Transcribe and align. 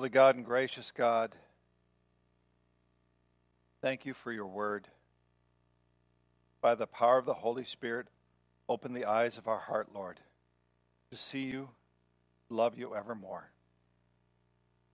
Holy 0.00 0.08
God 0.08 0.36
and 0.36 0.46
gracious 0.46 0.92
God, 0.96 1.36
thank 3.82 4.06
you 4.06 4.14
for 4.14 4.32
your 4.32 4.46
word. 4.46 4.88
By 6.62 6.74
the 6.74 6.86
power 6.86 7.18
of 7.18 7.26
the 7.26 7.34
Holy 7.34 7.64
Spirit, 7.64 8.06
open 8.66 8.94
the 8.94 9.04
eyes 9.04 9.36
of 9.36 9.46
our 9.46 9.58
heart, 9.58 9.88
Lord, 9.94 10.18
to 11.10 11.18
see 11.18 11.42
you, 11.42 11.68
love 12.48 12.78
you 12.78 12.96
evermore. 12.96 13.50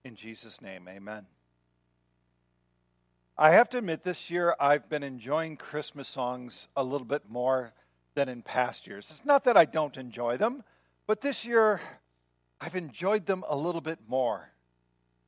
In 0.03 0.15
Jesus' 0.15 0.61
name, 0.61 0.89
amen. 0.89 1.25
I 3.37 3.51
have 3.51 3.69
to 3.69 3.77
admit, 3.77 4.03
this 4.03 4.29
year 4.29 4.55
I've 4.59 4.89
been 4.89 5.03
enjoying 5.03 5.55
Christmas 5.55 6.09
songs 6.09 6.67
a 6.75 6.83
little 6.83 7.07
bit 7.07 7.29
more 7.29 7.71
than 8.13 8.27
in 8.27 8.41
past 8.41 8.85
years. 8.85 9.09
It's 9.09 9.23
not 9.23 9.45
that 9.45 9.55
I 9.55 9.63
don't 9.63 9.95
enjoy 9.95 10.35
them, 10.35 10.65
but 11.05 11.21
this 11.21 11.45
year 11.45 11.79
I've 12.59 12.75
enjoyed 12.75 13.25
them 13.25 13.45
a 13.47 13.55
little 13.55 13.79
bit 13.79 13.99
more, 14.05 14.49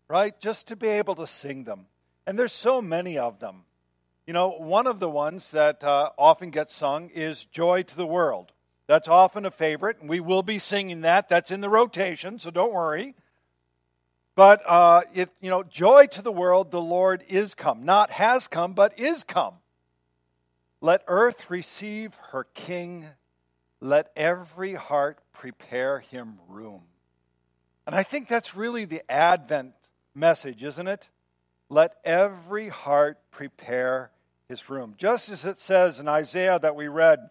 right? 0.10 0.38
Just 0.40 0.68
to 0.68 0.76
be 0.76 0.88
able 0.88 1.16
to 1.16 1.28
sing 1.28 1.64
them. 1.64 1.86
And 2.26 2.38
there's 2.38 2.54
so 2.54 2.82
many 2.82 3.18
of 3.18 3.40
them. 3.40 3.64
You 4.26 4.34
know, 4.34 4.50
one 4.50 4.88
of 4.88 5.00
the 5.00 5.10
ones 5.10 5.52
that 5.52 5.84
uh, 5.84 6.10
often 6.18 6.50
gets 6.50 6.76
sung 6.76 7.10
is 7.10 7.46
Joy 7.46 7.84
to 7.84 7.96
the 7.96 8.06
World. 8.06 8.52
That's 8.88 9.08
often 9.08 9.46
a 9.46 9.52
favorite, 9.52 9.98
and 10.02 10.10
we 10.10 10.20
will 10.20 10.44
be 10.44 10.60
singing 10.60 11.02
that. 11.02 11.30
That's 11.30 11.52
in 11.52 11.62
the 11.62 11.70
rotation, 11.70 12.40
so 12.40 12.50
don't 12.50 12.74
worry. 12.74 13.16
But 14.36 14.62
uh, 14.66 15.02
it, 15.14 15.30
you 15.42 15.50
know, 15.50 15.64
joy 15.64 16.08
to 16.08 16.22
the 16.22 16.32
world, 16.32 16.72
the 16.72 16.82
Lord 16.82 17.24
is 17.28 17.54
come. 17.54 17.84
Not 17.84 18.10
has 18.10 18.48
come, 18.48 18.74
but 18.74 18.98
is 19.00 19.24
come. 19.24 19.56
Let 20.82 21.04
earth 21.08 21.50
receive 21.50 22.16
her 22.32 22.46
King. 22.54 23.06
Let 23.80 24.12
every 24.16 24.76
heart 24.76 25.20
prepare 25.34 26.00
him 26.00 26.40
room. 26.48 26.82
And 27.86 27.96
I 27.96 28.04
think 28.04 28.28
that's 28.28 28.56
really 28.56 28.86
the 28.86 29.02
Advent 29.12 29.74
message, 30.14 30.64
isn't 30.64 30.88
it? 30.88 31.10
Let 31.70 31.96
every 32.04 32.70
heart 32.70 33.20
prepare 33.32 34.12
his 34.48 34.70
room. 34.70 34.96
Just 34.98 35.30
as 35.30 35.46
it 35.46 35.58
says 35.60 36.00
in 36.00 36.08
Isaiah 36.08 36.60
that 36.60 36.76
we 36.76 36.88
read, 36.88 37.30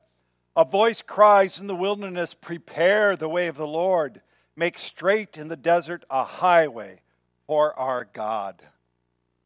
a 0.56 0.64
voice 0.64 1.02
cries 1.02 1.60
in 1.60 1.66
the 1.66 1.74
wilderness, 1.74 2.34
Prepare 2.34 3.16
the 3.16 3.28
way 3.28 3.48
of 3.48 3.56
the 3.56 3.66
Lord, 3.66 4.20
make 4.56 4.78
straight 4.78 5.36
in 5.36 5.48
the 5.48 5.56
desert 5.56 6.04
a 6.10 6.24
highway 6.24 7.00
for 7.46 7.78
our 7.78 8.08
God. 8.12 8.62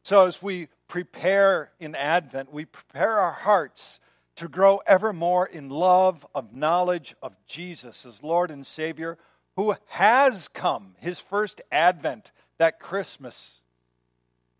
So, 0.03 0.25
as 0.25 0.41
we 0.41 0.67
prepare 0.87 1.71
in 1.79 1.95
Advent, 1.95 2.51
we 2.51 2.65
prepare 2.65 3.19
our 3.19 3.31
hearts 3.31 3.99
to 4.35 4.47
grow 4.47 4.81
ever 4.87 5.13
more 5.13 5.45
in 5.45 5.69
love 5.69 6.25
of 6.33 6.55
knowledge 6.55 7.15
of 7.21 7.35
Jesus 7.45 8.05
as 8.05 8.23
Lord 8.23 8.51
and 8.51 8.65
Savior, 8.65 9.17
who 9.55 9.75
has 9.87 10.47
come, 10.47 10.95
his 10.99 11.19
first 11.19 11.61
Advent, 11.71 12.31
that 12.63 12.79
Christmas. 12.79 13.59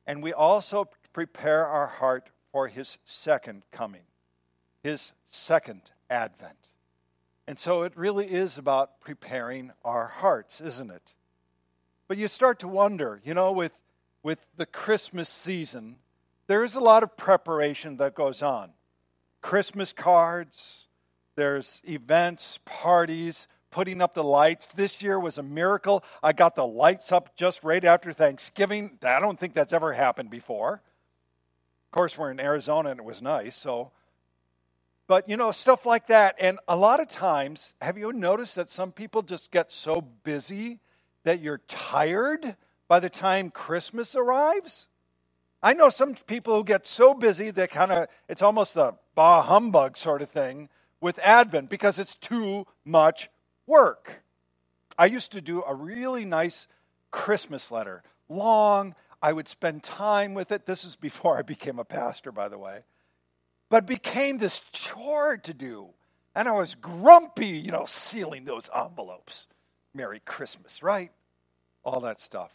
And 0.05 0.21
we 0.21 0.33
also 0.33 0.89
prepare 1.13 1.65
our 1.65 1.87
heart 1.87 2.31
for 2.51 2.67
his 2.67 2.97
second 3.05 3.63
coming, 3.71 4.01
his 4.83 5.13
second 5.31 5.91
advent. 6.09 6.71
And 7.47 7.57
so 7.57 7.83
it 7.83 7.93
really 7.95 8.25
is 8.25 8.57
about 8.57 8.99
preparing 8.99 9.71
our 9.85 10.07
hearts, 10.07 10.59
isn't 10.59 10.91
it? 10.91 11.13
But 12.09 12.17
you 12.17 12.27
start 12.27 12.59
to 12.59 12.67
wonder, 12.67 13.21
you 13.23 13.33
know, 13.33 13.53
with, 13.53 13.71
with 14.21 14.45
the 14.57 14.65
Christmas 14.65 15.29
season, 15.29 15.95
there 16.47 16.65
is 16.65 16.75
a 16.75 16.81
lot 16.81 17.03
of 17.03 17.15
preparation 17.15 17.95
that 17.97 18.15
goes 18.15 18.41
on. 18.41 18.71
Christmas 19.41 19.93
cards, 19.93 20.87
there's 21.37 21.81
events, 21.87 22.59
parties, 22.65 23.47
putting 23.73 24.01
up 24.01 24.13
the 24.13 24.23
lights. 24.23 24.67
This 24.67 25.01
year 25.01 25.19
was 25.19 25.39
a 25.39 25.43
miracle. 25.43 26.03
I 26.21 26.31
got 26.31 26.53
the 26.55 26.67
lights 26.67 27.11
up 27.11 27.35
just 27.35 27.63
right 27.63 27.83
after 27.83 28.13
Thanksgiving. 28.13 28.99
I 29.03 29.19
don't 29.19 29.39
think 29.39 29.55
that's 29.55 29.73
ever 29.73 29.93
happened 29.93 30.29
before 30.29 30.73
Of 31.87 31.91
course, 31.91 32.17
we're 32.17 32.29
in 32.29 32.39
Arizona 32.39 32.91
and 32.91 32.99
it 32.99 33.05
was 33.05 33.21
nice, 33.21 33.55
so. 33.55 33.91
But, 35.07 35.27
you 35.27 35.37
know, 35.37 35.51
stuff 35.51 35.85
like 35.85 36.07
that. 36.07 36.35
And 36.39 36.59
a 36.67 36.77
lot 36.77 36.99
of 37.01 37.09
times, 37.09 37.73
have 37.81 37.97
you 37.97 38.13
noticed 38.13 38.55
that 38.55 38.69
some 38.69 38.91
people 38.91 39.23
just 39.23 39.51
get 39.51 39.71
so 39.71 40.01
busy 40.23 40.79
that 41.23 41.41
you're 41.41 41.61
tired 41.67 42.55
by 42.87 42.99
the 42.99 43.09
time 43.09 43.49
Christmas 43.49 44.15
arrives? 44.15 44.87
I 45.63 45.73
know 45.73 45.89
some 45.89 46.15
people 46.27 46.55
who 46.55 46.63
get 46.63 46.85
so 46.85 47.13
busy 47.13 47.49
that 47.51 47.71
kind 47.71 47.91
of, 47.91 48.07
it's 48.29 48.41
almost 48.41 48.75
a 48.75 48.95
bah 49.15 49.41
humbug 49.41 49.97
sort 49.97 50.21
of 50.21 50.29
thing 50.29 50.69
with 51.01 51.19
Advent 51.19 51.69
because 51.69 51.99
it's 51.99 52.15
too 52.15 52.65
much 52.85 53.29
work. 53.65 54.23
I 54.97 55.07
used 55.07 55.31
to 55.31 55.41
do 55.41 55.63
a 55.63 55.73
really 55.73 56.25
nice 56.25 56.67
Christmas 57.11 57.71
letter, 57.71 58.03
long, 58.29 58.95
I 59.21 59.31
would 59.31 59.47
spend 59.47 59.83
time 59.83 60.33
with 60.33 60.51
it. 60.51 60.65
This 60.65 60.83
is 60.83 60.97
before 60.97 61.37
I 61.39 61.43
became 61.43 61.79
a 61.79 61.85
pastor, 61.85 62.31
by 62.31 62.49
the 62.49 62.57
way. 62.57 62.83
But 63.69 63.87
became 63.87 64.37
this 64.37 64.61
chore 64.71 65.37
to 65.37 65.53
do. 65.53 65.89
And 66.35 66.47
I 66.47 66.51
was 66.51 66.75
grumpy, 66.75 67.47
you 67.47 67.71
know, 67.71 67.85
sealing 67.85 68.43
those 68.43 68.69
envelopes. 68.75 69.47
Merry 69.93 70.19
Christmas, 70.25 70.83
right? 70.83 71.11
All 71.85 72.01
that 72.01 72.19
stuff. 72.19 72.51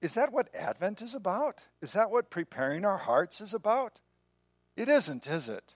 Is 0.00 0.14
that 0.14 0.32
what 0.32 0.54
Advent 0.54 1.02
is 1.02 1.14
about? 1.14 1.60
Is 1.82 1.92
that 1.92 2.10
what 2.10 2.30
preparing 2.30 2.86
our 2.86 2.96
hearts 2.96 3.40
is 3.40 3.52
about? 3.52 4.00
It 4.76 4.88
isn't, 4.88 5.26
is 5.26 5.48
it? 5.48 5.74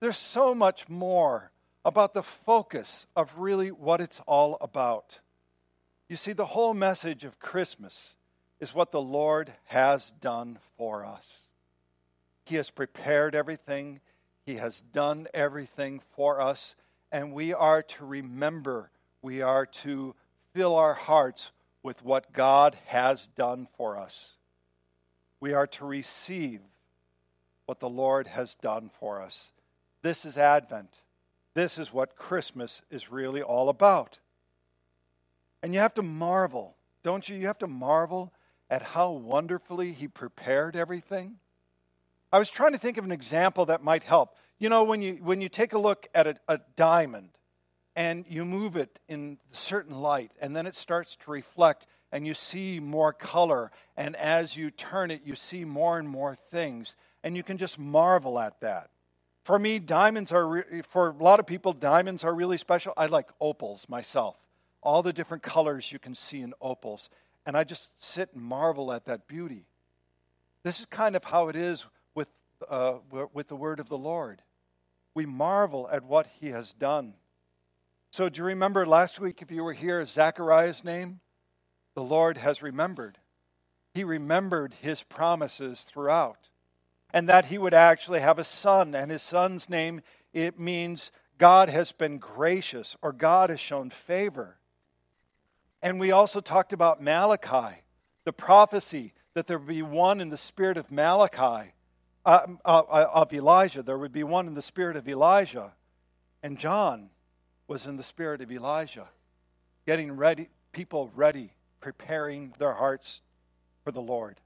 There's 0.00 0.18
so 0.18 0.54
much 0.54 0.88
more 0.88 1.49
about 1.84 2.14
the 2.14 2.22
focus 2.22 3.06
of 3.16 3.38
really 3.38 3.70
what 3.70 4.00
it's 4.00 4.20
all 4.26 4.58
about. 4.60 5.20
You 6.08 6.16
see, 6.16 6.32
the 6.32 6.46
whole 6.46 6.74
message 6.74 7.24
of 7.24 7.38
Christmas 7.38 8.16
is 8.58 8.74
what 8.74 8.92
the 8.92 9.00
Lord 9.00 9.52
has 9.66 10.12
done 10.20 10.58
for 10.76 11.04
us. 11.04 11.44
He 12.44 12.56
has 12.56 12.70
prepared 12.70 13.34
everything, 13.34 14.00
He 14.44 14.56
has 14.56 14.80
done 14.80 15.28
everything 15.32 16.00
for 16.14 16.40
us, 16.40 16.74
and 17.12 17.32
we 17.32 17.52
are 17.52 17.82
to 17.82 18.04
remember, 18.04 18.90
we 19.22 19.40
are 19.40 19.66
to 19.66 20.14
fill 20.52 20.74
our 20.74 20.94
hearts 20.94 21.52
with 21.82 22.04
what 22.04 22.32
God 22.32 22.76
has 22.86 23.28
done 23.36 23.66
for 23.76 23.96
us. 23.96 24.36
We 25.38 25.54
are 25.54 25.66
to 25.68 25.86
receive 25.86 26.60
what 27.64 27.80
the 27.80 27.88
Lord 27.88 28.26
has 28.26 28.54
done 28.56 28.90
for 28.98 29.22
us. 29.22 29.52
This 30.02 30.24
is 30.24 30.36
Advent. 30.36 31.02
This 31.54 31.78
is 31.78 31.92
what 31.92 32.16
Christmas 32.16 32.82
is 32.90 33.10
really 33.10 33.42
all 33.42 33.68
about. 33.68 34.18
And 35.62 35.74
you 35.74 35.80
have 35.80 35.94
to 35.94 36.02
marvel, 36.02 36.76
don't 37.02 37.28
you? 37.28 37.36
You 37.36 37.46
have 37.48 37.58
to 37.58 37.66
marvel 37.66 38.32
at 38.70 38.82
how 38.82 39.10
wonderfully 39.10 39.92
he 39.92 40.08
prepared 40.08 40.76
everything? 40.76 41.36
I 42.32 42.38
was 42.38 42.48
trying 42.48 42.72
to 42.72 42.78
think 42.78 42.96
of 42.96 43.04
an 43.04 43.12
example 43.12 43.66
that 43.66 43.82
might 43.82 44.04
help. 44.04 44.36
You 44.58 44.68
know, 44.68 44.84
when 44.84 45.02
you, 45.02 45.14
when 45.14 45.40
you 45.40 45.48
take 45.48 45.72
a 45.72 45.78
look 45.78 46.08
at 46.14 46.26
a, 46.26 46.36
a 46.46 46.60
diamond 46.76 47.30
and 47.96 48.24
you 48.28 48.44
move 48.44 48.76
it 48.76 49.00
in 49.08 49.38
certain 49.50 50.00
light, 50.00 50.30
and 50.40 50.54
then 50.54 50.66
it 50.66 50.76
starts 50.76 51.16
to 51.16 51.30
reflect, 51.30 51.86
and 52.12 52.24
you 52.26 52.34
see 52.34 52.78
more 52.78 53.12
color, 53.12 53.72
and 53.96 54.14
as 54.16 54.56
you 54.56 54.70
turn 54.70 55.10
it, 55.10 55.22
you 55.24 55.34
see 55.34 55.64
more 55.64 55.98
and 55.98 56.08
more 56.08 56.36
things, 56.36 56.94
and 57.24 57.36
you 57.36 57.42
can 57.42 57.58
just 57.58 57.78
marvel 57.78 58.38
at 58.38 58.60
that. 58.60 58.90
For 59.42 59.58
me, 59.58 59.78
diamonds 59.78 60.32
are, 60.32 60.46
re- 60.46 60.82
for 60.82 61.08
a 61.08 61.22
lot 61.22 61.40
of 61.40 61.46
people, 61.46 61.72
diamonds 61.72 62.24
are 62.24 62.34
really 62.34 62.58
special. 62.58 62.92
I 62.96 63.06
like 63.06 63.28
opals 63.40 63.88
myself. 63.88 64.36
All 64.82 65.02
the 65.02 65.12
different 65.12 65.42
colors 65.42 65.92
you 65.92 65.98
can 65.98 66.14
see 66.14 66.40
in 66.40 66.54
opals 66.60 67.10
and 67.46 67.56
I 67.56 67.64
just 67.64 68.02
sit 68.02 68.30
and 68.34 68.42
marvel 68.42 68.92
at 68.92 69.06
that 69.06 69.26
beauty. 69.26 69.64
This 70.62 70.78
is 70.78 70.86
kind 70.86 71.16
of 71.16 71.24
how 71.24 71.48
it 71.48 71.56
is 71.56 71.86
with, 72.14 72.28
uh, 72.68 72.98
with 73.32 73.48
the 73.48 73.56
word 73.56 73.80
of 73.80 73.88
the 73.88 73.98
Lord. 73.98 74.42
We 75.14 75.26
marvel 75.26 75.88
at 75.90 76.04
what 76.04 76.28
he 76.40 76.48
has 76.48 76.72
done. 76.72 77.14
So, 78.10 78.28
do 78.28 78.38
you 78.38 78.44
remember 78.44 78.86
last 78.86 79.20
week, 79.20 79.40
if 79.40 79.50
you 79.50 79.64
were 79.64 79.72
here, 79.72 80.04
Zechariah's 80.04 80.84
name? 80.84 81.20
The 81.94 82.02
Lord 82.02 82.38
has 82.38 82.62
remembered. 82.62 83.18
He 83.94 84.04
remembered 84.04 84.74
his 84.80 85.02
promises 85.02 85.82
throughout. 85.82 86.50
And 87.12 87.28
that 87.28 87.46
he 87.46 87.58
would 87.58 87.74
actually 87.74 88.20
have 88.20 88.38
a 88.38 88.44
son, 88.44 88.94
and 88.94 89.10
his 89.10 89.22
son's 89.22 89.68
name, 89.68 90.00
it 90.32 90.58
means 90.58 91.10
God 91.38 91.68
has 91.68 91.92
been 91.92 92.18
gracious 92.18 92.96
or 93.02 93.12
God 93.12 93.50
has 93.50 93.60
shown 93.60 93.90
favor. 93.90 94.58
And 95.82 95.98
we 95.98 96.12
also 96.12 96.40
talked 96.40 96.72
about 96.72 97.02
Malachi, 97.02 97.82
the 98.24 98.32
prophecy 98.32 99.14
that 99.34 99.46
there 99.46 99.58
would 99.58 99.68
be 99.68 99.82
one 99.82 100.20
in 100.20 100.28
the 100.28 100.36
spirit 100.36 100.76
of 100.76 100.90
Malachi, 100.90 101.72
uh, 102.26 102.46
uh, 102.64 102.82
uh, 102.88 103.06
of 103.14 103.32
Elijah. 103.32 103.82
There 103.82 103.98
would 103.98 104.12
be 104.12 104.24
one 104.24 104.46
in 104.46 104.54
the 104.54 104.62
spirit 104.62 104.96
of 104.96 105.08
Elijah. 105.08 105.72
And 106.42 106.58
John 106.58 107.10
was 107.66 107.86
in 107.86 107.96
the 107.96 108.02
spirit 108.02 108.40
of 108.40 108.52
Elijah, 108.52 109.08
getting 109.86 110.12
ready, 110.12 110.48
people 110.72 111.10
ready, 111.14 111.52
preparing 111.80 112.52
their 112.58 112.74
hearts 112.74 113.22
for 113.84 113.92
the 113.92 114.02
Lord. 114.02 114.40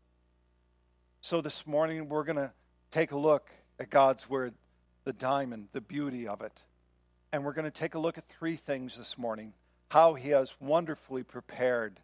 So 1.25 1.41
this 1.41 1.67
morning 1.67 2.11
we're 2.11 2.25
going 2.25 2.37
to 2.37 2.53
take 2.91 3.11
a 3.11 3.17
look 3.17 3.49
at 3.81 3.89
God's 3.89 4.29
Word, 4.29 4.53
the 5.05 5.13
diamond, 5.15 5.69
the 5.73 5.81
beauty 5.81 6.29
of 6.29 6.43
it. 6.43 6.61
And 7.33 7.43
we're 7.43 7.55
going 7.55 7.65
to 7.65 7.71
take 7.71 7.95
a 7.95 7.99
look 7.99 8.19
at 8.19 8.29
three 8.29 8.57
things 8.57 8.99
this 8.99 9.17
morning 9.17 9.55
how 9.91 10.13
he 10.13 10.29
has 10.29 10.55
wonderfully 10.61 11.23
prepared 11.23 12.01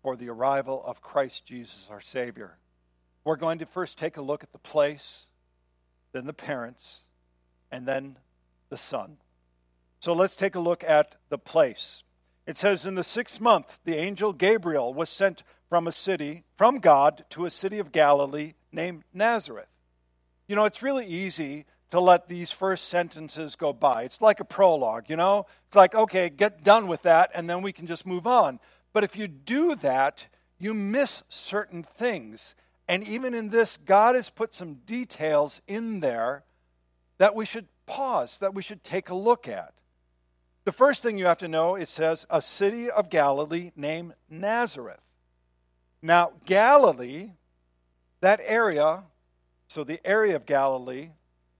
for 0.00 0.16
the 0.16 0.30
arrival 0.30 0.82
of 0.86 1.02
Christ 1.02 1.44
Jesus, 1.44 1.88
our 1.90 2.00
Savior. 2.00 2.56
We're 3.22 3.36
going 3.36 3.58
to 3.58 3.66
first 3.66 3.98
take 3.98 4.16
a 4.16 4.22
look 4.22 4.42
at 4.42 4.52
the 4.52 4.58
place, 4.58 5.26
then 6.12 6.24
the 6.24 6.32
parents, 6.32 7.00
and 7.70 7.86
then 7.86 8.16
the 8.70 8.78
son. 8.78 9.18
So 10.00 10.14
let's 10.14 10.36
take 10.36 10.54
a 10.54 10.58
look 10.58 10.82
at 10.82 11.16
the 11.28 11.36
place. 11.36 12.02
It 12.46 12.56
says, 12.56 12.86
In 12.86 12.94
the 12.94 13.04
sixth 13.04 13.42
month, 13.42 13.78
the 13.84 13.96
angel 13.96 14.32
Gabriel 14.32 14.94
was 14.94 15.10
sent 15.10 15.42
from 15.72 15.86
a 15.86 15.92
city, 15.92 16.44
from 16.58 16.80
God, 16.80 17.24
to 17.30 17.46
a 17.46 17.50
city 17.50 17.78
of 17.78 17.92
Galilee 17.92 18.52
named 18.72 19.04
Nazareth. 19.14 19.70
You 20.46 20.54
know, 20.54 20.66
it's 20.66 20.82
really 20.82 21.06
easy 21.06 21.64
to 21.92 21.98
let 21.98 22.28
these 22.28 22.52
first 22.52 22.88
sentences 22.88 23.56
go 23.56 23.72
by. 23.72 24.02
It's 24.02 24.20
like 24.20 24.38
a 24.40 24.44
prologue, 24.44 25.08
you 25.08 25.16
know? 25.16 25.46
It's 25.68 25.74
like, 25.74 25.94
okay, 25.94 26.28
get 26.28 26.62
done 26.62 26.88
with 26.88 27.00
that, 27.04 27.30
and 27.34 27.48
then 27.48 27.62
we 27.62 27.72
can 27.72 27.86
just 27.86 28.04
move 28.04 28.26
on. 28.26 28.60
But 28.92 29.02
if 29.02 29.16
you 29.16 29.26
do 29.26 29.74
that, 29.76 30.26
you 30.58 30.74
miss 30.74 31.22
certain 31.30 31.84
things. 31.84 32.54
And 32.86 33.02
even 33.08 33.32
in 33.32 33.48
this, 33.48 33.78
God 33.78 34.14
has 34.14 34.28
put 34.28 34.54
some 34.54 34.74
details 34.84 35.62
in 35.66 36.00
there 36.00 36.44
that 37.16 37.34
we 37.34 37.46
should 37.46 37.66
pause, 37.86 38.36
that 38.40 38.52
we 38.52 38.60
should 38.60 38.84
take 38.84 39.08
a 39.08 39.14
look 39.14 39.48
at. 39.48 39.72
The 40.66 40.72
first 40.72 41.00
thing 41.00 41.16
you 41.16 41.24
have 41.24 41.38
to 41.38 41.48
know 41.48 41.76
it 41.76 41.88
says, 41.88 42.26
a 42.28 42.42
city 42.42 42.90
of 42.90 43.08
Galilee 43.08 43.70
named 43.74 44.12
Nazareth. 44.28 45.00
Now, 46.02 46.32
Galilee, 46.46 47.30
that 48.20 48.40
area, 48.44 49.04
so 49.68 49.84
the 49.84 50.04
area 50.04 50.34
of 50.34 50.46
Galilee, 50.46 51.10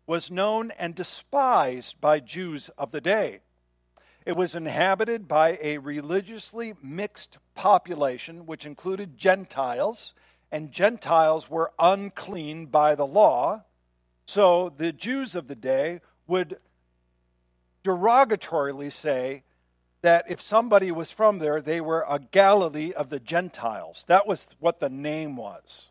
was 0.04 0.32
known 0.32 0.72
and 0.72 0.96
despised 0.96 2.00
by 2.00 2.18
Jews 2.18 2.68
of 2.70 2.90
the 2.90 3.00
day. 3.00 3.40
It 4.26 4.36
was 4.36 4.56
inhabited 4.56 5.28
by 5.28 5.58
a 5.62 5.78
religiously 5.78 6.74
mixed 6.82 7.38
population, 7.54 8.44
which 8.44 8.66
included 8.66 9.16
Gentiles, 9.16 10.12
and 10.50 10.72
Gentiles 10.72 11.48
were 11.48 11.72
unclean 11.78 12.66
by 12.66 12.96
the 12.96 13.06
law. 13.06 13.62
So 14.26 14.72
the 14.76 14.92
Jews 14.92 15.36
of 15.36 15.46
the 15.46 15.54
day 15.54 16.00
would 16.26 16.58
derogatorily 17.84 18.92
say 18.92 19.44
that 20.02 20.26
if 20.28 20.40
somebody 20.40 20.90
was 20.92 21.10
from 21.10 21.38
there, 21.38 21.60
they 21.60 21.80
were 21.80 22.04
a 22.08 22.18
Galilee 22.18 22.92
of 22.92 23.08
the 23.08 23.20
Gentiles. 23.20 24.04
That 24.08 24.26
was 24.26 24.48
what 24.58 24.80
the 24.80 24.88
name 24.88 25.36
was. 25.36 25.88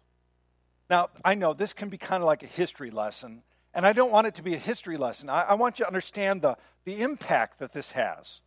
Now, 0.89 1.09
I 1.23 1.35
know 1.35 1.53
this 1.53 1.73
can 1.73 1.89
be 1.89 1.97
kind 1.97 2.21
of 2.21 2.27
like 2.27 2.43
a 2.43 2.47
history 2.47 2.91
lesson, 2.91 3.43
and 3.73 3.85
I 3.85 3.93
don't 3.93 4.11
want 4.11 4.27
it 4.27 4.35
to 4.35 4.43
be 4.43 4.53
a 4.53 4.59
history 4.59 4.97
lesson. 4.97 5.29
I, 5.29 5.43
I 5.43 5.53
want 5.53 5.79
you 5.79 5.85
to 5.85 5.89
understand 5.89 6.41
the, 6.41 6.57
the 6.83 7.01
impact 7.01 7.59
that 7.59 7.71
this 7.71 7.91
has. 7.91 8.41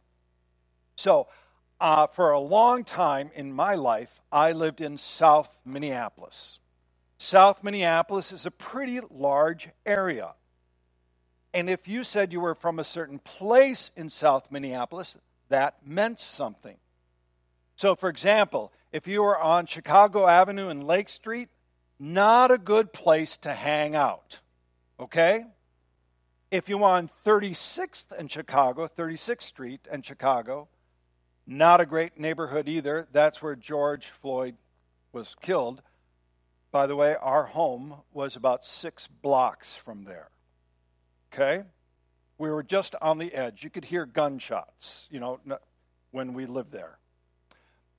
So, 0.96 1.28
uh, 1.80 2.06
for 2.06 2.30
a 2.30 2.40
long 2.40 2.84
time 2.84 3.30
in 3.34 3.52
my 3.52 3.74
life, 3.74 4.20
I 4.30 4.52
lived 4.52 4.80
in 4.80 4.98
South 4.98 5.58
Minneapolis. 5.64 6.60
South 7.18 7.64
Minneapolis 7.64 8.32
is 8.32 8.46
a 8.46 8.50
pretty 8.50 9.00
large 9.10 9.68
area. 9.86 10.34
And 11.52 11.70
if 11.70 11.88
you 11.88 12.04
said 12.04 12.32
you 12.32 12.40
were 12.40 12.54
from 12.54 12.78
a 12.78 12.84
certain 12.84 13.18
place 13.18 13.90
in 13.96 14.10
South 14.10 14.50
Minneapolis, 14.50 15.16
that 15.48 15.86
meant 15.86 16.20
something. 16.20 16.76
So, 17.76 17.94
for 17.94 18.08
example, 18.08 18.72
if 18.92 19.06
you 19.06 19.22
were 19.22 19.38
on 19.38 19.66
Chicago 19.66 20.26
Avenue 20.26 20.68
and 20.68 20.86
Lake 20.86 21.08
Street, 21.08 21.48
not 21.98 22.50
a 22.50 22.58
good 22.58 22.92
place 22.92 23.36
to 23.38 23.52
hang 23.52 23.96
out. 23.96 24.40
Okay? 24.98 25.44
If 26.50 26.68
you 26.68 26.78
were 26.78 26.84
on 26.84 27.10
36th 27.26 28.12
and 28.16 28.30
Chicago, 28.30 28.86
36th 28.86 29.42
Street 29.42 29.88
and 29.90 30.04
Chicago, 30.04 30.68
not 31.46 31.80
a 31.80 31.86
great 31.86 32.18
neighborhood 32.18 32.68
either. 32.68 33.08
That's 33.12 33.42
where 33.42 33.56
George 33.56 34.06
Floyd 34.06 34.56
was 35.12 35.34
killed. 35.40 35.82
By 36.70 36.86
the 36.86 36.96
way, 36.96 37.16
our 37.20 37.44
home 37.44 38.02
was 38.12 38.36
about 38.36 38.64
six 38.64 39.06
blocks 39.06 39.74
from 39.74 40.04
there. 40.04 40.30
Okay? 41.32 41.64
We 42.38 42.50
were 42.50 42.62
just 42.62 42.94
on 43.00 43.18
the 43.18 43.32
edge. 43.34 43.62
You 43.62 43.70
could 43.70 43.84
hear 43.84 44.06
gunshots, 44.06 45.08
you 45.10 45.20
know, 45.20 45.40
when 46.10 46.34
we 46.34 46.46
lived 46.46 46.72
there. 46.72 46.98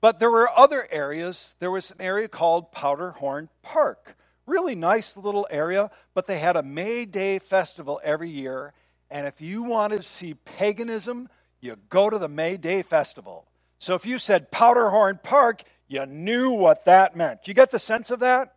But 0.00 0.18
there 0.18 0.30
were 0.30 0.50
other 0.56 0.86
areas. 0.90 1.54
There 1.58 1.70
was 1.70 1.90
an 1.90 2.00
area 2.00 2.28
called 2.28 2.70
Powderhorn 2.72 3.48
Park. 3.62 4.16
Really 4.46 4.74
nice 4.74 5.16
little 5.16 5.48
area, 5.50 5.90
but 6.14 6.26
they 6.26 6.38
had 6.38 6.56
a 6.56 6.62
May 6.62 7.04
Day 7.04 7.38
festival 7.38 8.00
every 8.04 8.30
year. 8.30 8.74
And 9.10 9.26
if 9.26 9.40
you 9.40 9.62
wanted 9.62 10.02
to 10.02 10.08
see 10.08 10.34
paganism, 10.34 11.28
you 11.60 11.76
go 11.88 12.10
to 12.10 12.18
the 12.18 12.28
May 12.28 12.56
Day 12.56 12.82
festival. 12.82 13.48
So 13.78 13.94
if 13.94 14.06
you 14.06 14.18
said 14.18 14.52
Powderhorn 14.52 15.20
Park, 15.22 15.64
you 15.88 16.04
knew 16.06 16.50
what 16.50 16.84
that 16.84 17.16
meant. 17.16 17.48
You 17.48 17.54
get 17.54 17.70
the 17.70 17.78
sense 17.78 18.10
of 18.10 18.20
that? 18.20 18.54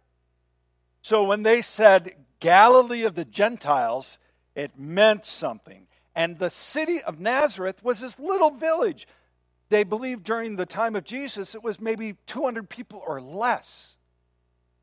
So 1.02 1.24
when 1.24 1.44
they 1.44 1.62
said 1.62 2.16
Galilee 2.40 3.04
of 3.04 3.16
the 3.16 3.26
Gentiles, 3.26 4.18
it 4.60 4.78
meant 4.78 5.26
something. 5.26 5.88
And 6.16 6.38
the 6.38 6.50
city 6.50 7.02
of 7.02 7.20
Nazareth 7.20 7.84
was 7.84 8.00
this 8.00 8.20
little 8.20 8.52
village. 8.52 9.08
They 9.70 9.84
believed 9.84 10.24
during 10.24 10.56
the 10.56 10.66
time 10.66 10.96
of 10.96 11.04
Jesus 11.04 11.56
it 11.56 11.64
was 11.64 11.80
maybe 11.80 12.18
200 12.26 12.70
people 12.70 13.02
or 13.06 13.22
less. 13.22 13.96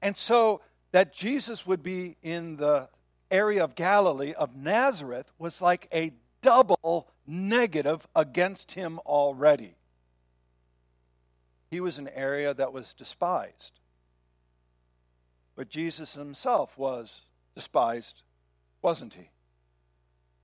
And 0.00 0.16
so 0.16 0.60
that 0.92 1.12
Jesus 1.12 1.66
would 1.66 1.82
be 1.82 2.16
in 2.22 2.56
the 2.56 2.88
area 3.30 3.62
of 3.62 3.74
Galilee 3.74 4.32
of 4.32 4.56
Nazareth 4.56 5.32
was 5.38 5.60
like 5.60 5.88
a 5.92 6.12
double 6.42 7.08
negative 7.26 8.06
against 8.14 8.72
him 8.72 9.00
already. 9.00 9.74
He 11.70 11.80
was 11.80 11.98
an 11.98 12.08
area 12.14 12.54
that 12.54 12.72
was 12.72 12.94
despised. 12.94 13.80
But 15.56 15.68
Jesus 15.68 16.14
himself 16.14 16.78
was 16.78 17.22
despised, 17.54 18.22
wasn't 18.82 19.14
he? 19.14 19.30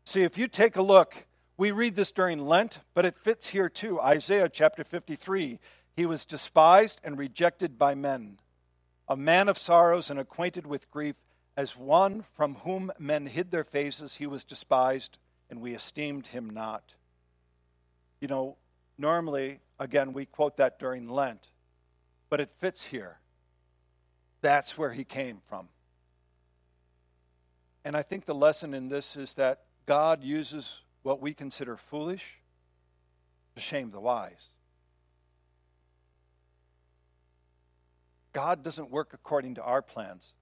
See, 0.05 0.23
if 0.23 0.37
you 0.37 0.49
take 0.49 0.77
a 0.77 0.83
look, 0.83 1.27
we 1.57 1.71
read 1.71 1.95
this 1.95 2.11
during 2.11 2.45
Lent, 2.47 2.81
but 2.95 3.07
it 3.07 3.19
fits 3.19 3.49
here 3.49 3.69
too. 3.69 4.01
Isaiah 4.01 4.49
chapter 4.49 4.83
53 4.83 5.61
He 5.95 6.07
was 6.07 6.25
despised 6.25 7.01
and 7.05 7.19
rejected 7.19 7.79
by 7.79 7.95
men, 7.95 8.39
a 9.09 9.17
man 9.17 9.49
of 9.49 9.59
sorrows 9.59 10.11
and 10.11 10.19
acquainted 10.19 10.67
with 10.67 10.91
grief, 10.91 11.17
as 11.57 11.77
one 11.77 12.25
from 12.35 12.57
whom 12.57 12.91
men 12.99 13.27
hid 13.27 13.51
their 13.51 13.65
faces, 13.65 14.15
he 14.15 14.27
was 14.27 14.45
despised, 14.45 15.19
and 15.51 15.61
we 15.61 15.75
esteemed 15.75 16.29
him 16.29 16.49
not. 16.49 16.95
You 18.21 18.29
know, 18.29 18.57
normally, 18.97 19.61
again, 19.79 20.13
we 20.13 20.25
quote 20.25 20.57
that 20.57 20.79
during 20.79 21.09
Lent, 21.09 21.51
but 22.31 22.41
it 22.41 22.51
fits 22.59 22.85
here. 22.85 23.19
That's 24.41 24.79
where 24.79 24.93
he 24.93 25.05
came 25.05 25.41
from. 25.47 25.69
And 27.85 27.97
I 27.97 28.03
think 28.03 28.25
the 28.25 28.35
lesson 28.35 28.75
in 28.75 28.89
this 28.89 29.17
is 29.17 29.35
that 29.35 29.65
God 29.87 30.23
uses 30.23 30.81
what 31.03 31.21
we 31.21 31.35
consider 31.35 31.77
foolish 31.77 32.39
to 33.55 33.61
shame 33.61 33.91
the 33.91 34.01
wise. 34.01 34.53
God 38.33 38.63
doesn't 38.63 38.91
work 38.91 39.11
according 39.13 39.57
to 39.57 39.63
our 39.63 39.83
plans, 39.83 40.35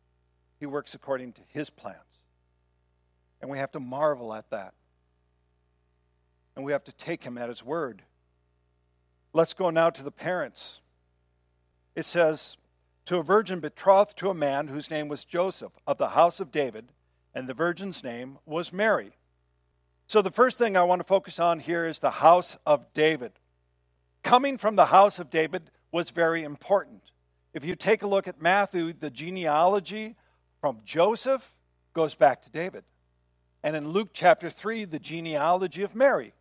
He 0.58 0.66
works 0.66 0.94
according 0.94 1.32
to 1.34 1.42
His 1.48 1.70
plans. 1.70 2.24
And 3.40 3.50
we 3.50 3.58
have 3.58 3.72
to 3.72 3.80
marvel 3.80 4.34
at 4.34 4.50
that. 4.50 4.74
And 6.54 6.64
we 6.64 6.72
have 6.72 6.84
to 6.84 6.92
take 6.92 7.24
Him 7.24 7.38
at 7.38 7.48
His 7.48 7.64
word. 7.64 8.02
Let's 9.32 9.54
go 9.54 9.70
now 9.70 9.90
to 9.90 10.02
the 10.02 10.10
parents. 10.10 10.80
It 11.96 12.04
says, 12.04 12.56
To 13.06 13.18
a 13.18 13.22
virgin 13.22 13.60
betrothed 13.60 14.16
to 14.18 14.28
a 14.28 14.34
man 14.34 14.68
whose 14.68 14.90
name 14.90 15.08
was 15.08 15.24
Joseph 15.24 15.72
of 15.86 15.98
the 15.98 16.10
house 16.10 16.38
of 16.38 16.52
David, 16.52 16.92
and 17.34 17.48
the 17.48 17.54
virgin's 17.54 18.04
name 18.04 18.38
was 18.44 18.72
Mary. 18.72 19.12
So, 20.10 20.22
the 20.22 20.32
first 20.32 20.58
thing 20.58 20.76
I 20.76 20.82
want 20.82 20.98
to 20.98 21.06
focus 21.06 21.38
on 21.38 21.60
here 21.60 21.86
is 21.86 22.00
the 22.00 22.10
house 22.10 22.56
of 22.66 22.92
David. 22.94 23.30
Coming 24.24 24.58
from 24.58 24.74
the 24.74 24.86
house 24.86 25.20
of 25.20 25.30
David 25.30 25.70
was 25.92 26.10
very 26.10 26.42
important. 26.42 27.12
If 27.54 27.64
you 27.64 27.76
take 27.76 28.02
a 28.02 28.08
look 28.08 28.26
at 28.26 28.42
Matthew, 28.42 28.92
the 28.92 29.08
genealogy 29.08 30.16
from 30.60 30.78
Joseph 30.84 31.54
goes 31.94 32.16
back 32.16 32.42
to 32.42 32.50
David. 32.50 32.82
And 33.62 33.76
in 33.76 33.90
Luke 33.90 34.08
chapter 34.12 34.50
3, 34.50 34.84
the 34.84 34.98
genealogy 34.98 35.84
of 35.84 35.94
Mary 35.94 36.34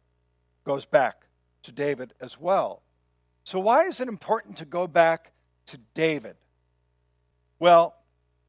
goes 0.65 0.85
back 0.85 1.27
to 1.61 1.71
David 1.71 2.15
as 2.19 2.39
well. 2.39 2.81
So, 3.43 3.59
why 3.59 3.83
is 3.83 4.01
it 4.01 4.07
important 4.07 4.57
to 4.57 4.65
go 4.65 4.87
back 4.87 5.31
to 5.67 5.77
David? 5.93 6.37
Well, 7.59 7.98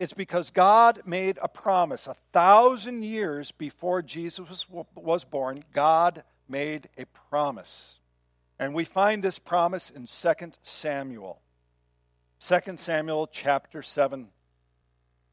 it's 0.01 0.15
because 0.15 0.49
God 0.49 1.03
made 1.05 1.39
a 1.43 1.49
promise. 1.49 2.07
A 2.07 2.17
thousand 2.33 3.03
years 3.05 3.53
before 3.53 4.01
Jesus 4.01 4.67
was 4.95 5.25
born, 5.25 5.63
God 5.75 6.25
made 6.49 6.89
a 6.97 7.05
promise. 7.05 7.99
And 8.59 8.75
we 8.75 8.85
find 8.85 9.23
this 9.23 9.39
promise 9.39 9.91
in 9.91 10.07
2 10.07 10.53
Samuel. 10.63 11.43
2 12.41 12.77
Samuel 12.79 13.27
chapter 13.27 13.83
7. 13.83 14.29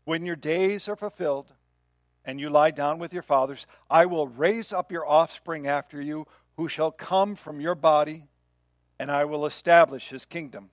When 0.04 0.26
your 0.26 0.36
days 0.36 0.90
are 0.90 0.98
fulfilled 0.98 1.54
and 2.26 2.38
you 2.38 2.50
lie 2.50 2.72
down 2.72 3.00
with 3.00 3.14
your 3.14 3.24
fathers, 3.24 3.68
I 3.90 4.06
will 4.06 4.28
raise 4.28 4.74
up 4.74 4.92
your 4.92 5.08
offspring 5.08 5.66
after 5.66 6.02
you, 6.02 6.28
who 6.58 6.68
shall 6.68 6.92
come 6.92 7.36
from 7.36 7.62
your 7.62 7.76
body, 7.76 8.26
and 9.00 9.10
I 9.10 9.24
will 9.24 9.46
establish 9.46 10.10
his 10.10 10.26
kingdom. 10.26 10.72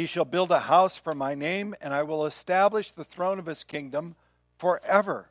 He 0.00 0.06
shall 0.06 0.24
build 0.24 0.50
a 0.50 0.60
house 0.60 0.96
for 0.96 1.14
my 1.14 1.34
name, 1.34 1.74
and 1.78 1.92
I 1.92 2.04
will 2.04 2.24
establish 2.24 2.90
the 2.90 3.04
throne 3.04 3.38
of 3.38 3.44
his 3.44 3.64
kingdom 3.64 4.16
forever. 4.56 5.28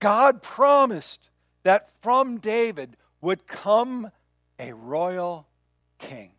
God 0.00 0.40
promised 0.42 1.28
that 1.62 1.90
from 2.00 2.38
David 2.38 2.96
would 3.20 3.46
come 3.46 4.10
a 4.58 4.72
royal 4.72 5.46
king, 5.98 6.30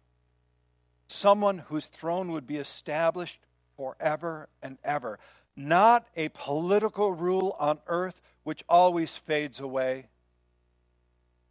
someone 1.07 1.59
whose 1.59 1.85
throne 1.85 2.31
would 2.31 2.47
be 2.47 2.57
established 2.57 3.39
forever 3.77 4.49
and 4.63 4.79
ever. 4.83 5.19
Not 5.55 6.07
a 6.15 6.29
political 6.29 7.11
rule 7.11 7.55
on 7.59 7.77
earth 7.85 8.19
which 8.41 8.63
always 8.67 9.15
fades 9.15 9.59
away, 9.59 10.07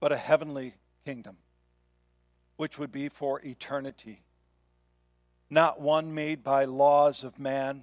but 0.00 0.10
a 0.10 0.16
heavenly 0.16 0.74
kingdom 1.04 1.36
which 2.56 2.76
would 2.76 2.90
be 2.90 3.08
for 3.08 3.40
eternity 3.46 4.24
not 5.50 5.80
one 5.80 6.14
made 6.14 6.42
by 6.42 6.64
laws 6.64 7.24
of 7.24 7.38
man, 7.38 7.82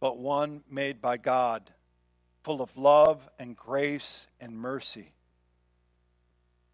but 0.00 0.18
one 0.18 0.62
made 0.70 1.00
by 1.00 1.16
God, 1.16 1.70
full 2.42 2.62
of 2.62 2.76
love 2.76 3.28
and 3.38 3.56
grace 3.56 4.26
and 4.40 4.56
mercy. 4.56 5.12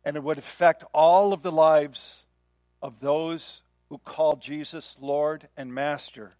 And 0.04 0.16
it 0.16 0.22
would 0.22 0.38
affect 0.38 0.84
all 0.94 1.32
of 1.32 1.42
the 1.42 1.52
lives 1.52 2.24
of 2.80 3.00
those 3.00 3.62
who 3.88 3.98
call 3.98 4.36
Jesus 4.36 4.96
Lord 5.00 5.48
and 5.56 5.74
Master, 5.74 6.32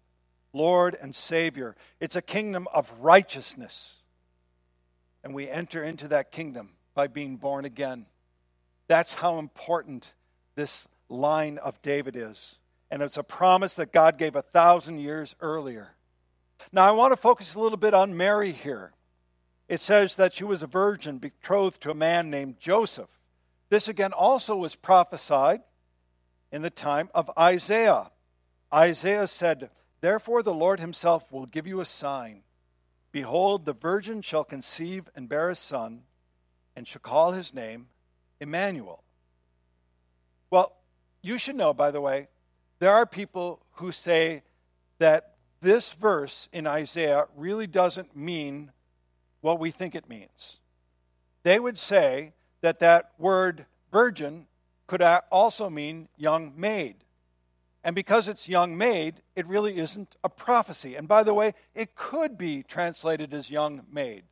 Lord 0.53 0.95
and 0.99 1.15
Savior. 1.15 1.75
It's 1.99 2.15
a 2.15 2.21
kingdom 2.21 2.67
of 2.73 2.91
righteousness. 2.99 3.99
And 5.23 5.35
we 5.35 5.47
enter 5.47 5.83
into 5.83 6.07
that 6.07 6.31
kingdom 6.31 6.71
by 6.95 7.07
being 7.07 7.37
born 7.37 7.65
again. 7.65 8.05
That's 8.87 9.13
how 9.13 9.37
important 9.37 10.13
this 10.55 10.87
line 11.09 11.57
of 11.57 11.81
David 11.81 12.15
is 12.15 12.57
and 12.91 13.01
it's 13.01 13.17
a 13.17 13.23
promise 13.23 13.73
that 13.75 13.93
God 13.93 14.17
gave 14.17 14.35
a 14.35 14.41
thousand 14.41 14.99
years 14.99 15.33
earlier. 15.39 15.95
Now, 16.73 16.87
I 16.87 16.91
want 16.91 17.13
to 17.13 17.17
focus 17.17 17.55
a 17.55 17.59
little 17.59 17.77
bit 17.77 17.93
on 17.93 18.17
Mary 18.17 18.51
here. 18.51 18.91
It 19.69 19.79
says 19.79 20.17
that 20.17 20.33
she 20.33 20.43
was 20.43 20.61
a 20.61 20.67
virgin 20.67 21.17
betrothed 21.17 21.81
to 21.81 21.91
a 21.91 21.95
man 21.95 22.29
named 22.29 22.59
Joseph. 22.59 23.09
This 23.69 23.87
again 23.87 24.11
also 24.11 24.57
was 24.57 24.75
prophesied 24.75 25.61
in 26.51 26.61
the 26.61 26.69
time 26.69 27.09
of 27.15 27.31
Isaiah. 27.39 28.11
Isaiah 28.73 29.27
said, 29.27 29.69
Therefore 30.01 30.43
the 30.43 30.53
Lord 30.53 30.81
himself 30.81 31.31
will 31.31 31.45
give 31.45 31.65
you 31.65 31.79
a 31.79 31.85
sign. 31.85 32.43
Behold, 33.13 33.63
the 33.63 33.73
virgin 33.73 34.21
shall 34.21 34.43
conceive 34.43 35.09
and 35.15 35.29
bear 35.29 35.49
a 35.49 35.55
son, 35.55 36.01
and 36.75 36.85
shall 36.85 37.01
call 37.01 37.31
his 37.31 37.53
name 37.53 37.87
Emmanuel. 38.41 39.03
Well, 40.49 40.73
you 41.21 41.37
should 41.37 41.55
know, 41.55 41.73
by 41.73 41.91
the 41.91 42.01
way, 42.01 42.27
there 42.81 42.91
are 42.91 43.05
people 43.05 43.61
who 43.73 43.91
say 43.91 44.41
that 44.97 45.35
this 45.61 45.93
verse 45.93 46.49
in 46.51 46.65
Isaiah 46.65 47.27
really 47.37 47.67
doesn't 47.67 48.17
mean 48.17 48.71
what 49.41 49.59
we 49.59 49.69
think 49.69 49.93
it 49.93 50.09
means. 50.09 50.57
They 51.43 51.59
would 51.59 51.77
say 51.77 52.33
that 52.61 52.79
that 52.79 53.11
word 53.19 53.67
virgin 53.91 54.47
could 54.87 55.03
also 55.31 55.69
mean 55.69 56.09
young 56.17 56.53
maid. 56.57 56.95
And 57.83 57.93
because 57.95 58.27
it's 58.27 58.49
young 58.49 58.75
maid, 58.75 59.21
it 59.35 59.45
really 59.45 59.77
isn't 59.77 60.15
a 60.23 60.29
prophecy. 60.29 60.95
And 60.95 61.07
by 61.07 61.21
the 61.21 61.35
way, 61.35 61.53
it 61.75 61.93
could 61.93 62.35
be 62.35 62.63
translated 62.63 63.31
as 63.31 63.51
young 63.51 63.83
maid. 63.91 64.23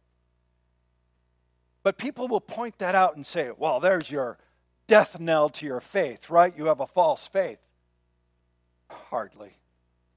But 1.83 1.99
people 1.99 2.27
will 2.27 2.41
point 2.41 2.79
that 2.79 2.95
out 2.95 3.15
and 3.15 3.27
say, 3.27 3.51
well, 3.55 3.79
there's 3.79 4.09
your 4.09 4.39
death 4.87 5.19
knell 5.19 5.49
to 5.49 5.67
your 5.67 5.81
faith, 5.81 6.31
right? 6.31 6.57
You 6.57 6.65
have 6.65 6.79
a 6.79 6.87
false 6.87 7.27
faith. 7.27 7.59
Hardly. 8.89 9.57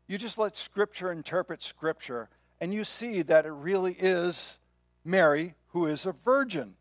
You 0.06 0.18
just 0.18 0.38
let 0.38 0.56
Scripture 0.56 1.10
interpret 1.10 1.62
Scripture, 1.62 2.28
and 2.60 2.74
you 2.74 2.84
see 2.84 3.22
that 3.22 3.46
it 3.46 3.52
really 3.52 3.94
is 3.94 4.58
Mary 5.04 5.54
who 5.68 5.86
is 5.86 6.06
a 6.06 6.12
virgin. 6.12 6.74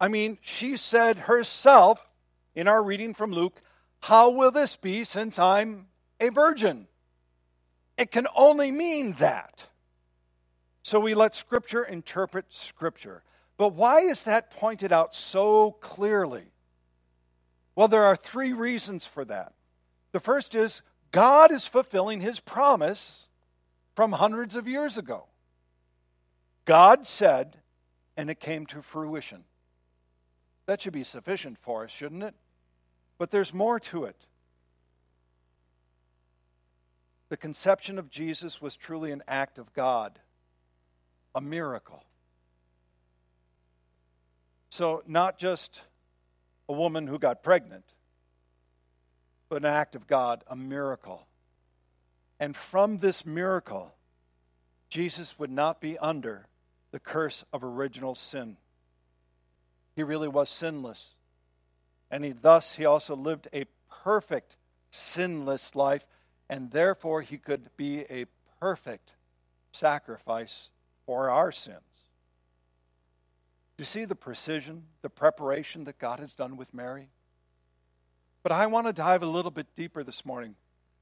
I 0.00 0.08
mean, 0.08 0.38
she 0.40 0.76
said 0.76 1.18
herself 1.18 2.10
in 2.54 2.68
our 2.68 2.82
reading 2.82 3.14
from 3.14 3.32
Luke, 3.32 3.60
How 4.00 4.30
will 4.30 4.50
this 4.50 4.76
be 4.76 5.04
since 5.04 5.38
I'm 5.38 5.86
a 6.20 6.30
virgin? 6.30 6.88
It 7.96 8.10
can 8.10 8.26
only 8.34 8.70
mean 8.70 9.12
that. 9.14 9.68
So 10.82 11.00
we 11.00 11.14
let 11.14 11.34
Scripture 11.34 11.84
interpret 11.84 12.46
Scripture. 12.50 13.22
But 13.56 13.74
why 13.74 14.00
is 14.00 14.24
that 14.24 14.50
pointed 14.50 14.92
out 14.92 15.14
so 15.14 15.72
clearly? 15.72 16.44
Well, 17.76 17.88
there 17.88 18.04
are 18.04 18.16
three 18.16 18.52
reasons 18.52 19.06
for 19.06 19.24
that. 19.26 19.52
The 20.14 20.20
first 20.20 20.54
is 20.54 20.80
God 21.10 21.50
is 21.50 21.66
fulfilling 21.66 22.20
his 22.20 22.38
promise 22.38 23.26
from 23.96 24.12
hundreds 24.12 24.54
of 24.54 24.68
years 24.68 24.96
ago. 24.96 25.24
God 26.66 27.04
said, 27.04 27.56
and 28.16 28.30
it 28.30 28.38
came 28.38 28.64
to 28.66 28.80
fruition. 28.80 29.42
That 30.66 30.80
should 30.80 30.92
be 30.92 31.02
sufficient 31.02 31.58
for 31.58 31.82
us, 31.82 31.90
shouldn't 31.90 32.22
it? 32.22 32.36
But 33.18 33.32
there's 33.32 33.52
more 33.52 33.80
to 33.80 34.04
it. 34.04 34.28
The 37.28 37.36
conception 37.36 37.98
of 37.98 38.08
Jesus 38.08 38.62
was 38.62 38.76
truly 38.76 39.10
an 39.10 39.24
act 39.26 39.58
of 39.58 39.74
God, 39.74 40.20
a 41.34 41.40
miracle. 41.40 42.04
So, 44.68 45.02
not 45.08 45.38
just 45.38 45.82
a 46.68 46.72
woman 46.72 47.08
who 47.08 47.18
got 47.18 47.42
pregnant, 47.42 47.94
an 49.56 49.64
act 49.64 49.94
of 49.94 50.06
God, 50.06 50.44
a 50.46 50.56
miracle. 50.56 51.26
And 52.40 52.56
from 52.56 52.98
this 52.98 53.24
miracle, 53.24 53.94
Jesus 54.88 55.38
would 55.38 55.50
not 55.50 55.80
be 55.80 55.98
under 55.98 56.46
the 56.90 57.00
curse 57.00 57.44
of 57.52 57.64
original 57.64 58.14
sin. 58.14 58.56
He 59.96 60.02
really 60.02 60.28
was 60.28 60.48
sinless. 60.50 61.14
And 62.10 62.24
he, 62.24 62.32
thus, 62.32 62.74
he 62.74 62.84
also 62.84 63.16
lived 63.16 63.48
a 63.52 63.66
perfect, 64.02 64.56
sinless 64.90 65.74
life, 65.74 66.06
and 66.48 66.70
therefore 66.70 67.22
he 67.22 67.38
could 67.38 67.76
be 67.76 68.00
a 68.10 68.26
perfect 68.60 69.12
sacrifice 69.72 70.70
for 71.06 71.30
our 71.30 71.50
sins. 71.50 71.80
Do 73.76 73.82
you 73.82 73.86
see 73.86 74.04
the 74.04 74.14
precision, 74.14 74.84
the 75.02 75.10
preparation 75.10 75.84
that 75.84 75.98
God 75.98 76.20
has 76.20 76.34
done 76.34 76.56
with 76.56 76.72
Mary? 76.72 77.08
But 78.44 78.52
I 78.52 78.66
want 78.66 78.86
to 78.86 78.92
dive 78.92 79.22
a 79.22 79.26
little 79.26 79.50
bit 79.50 79.74
deeper 79.74 80.04
this 80.04 80.24
morning 80.26 80.54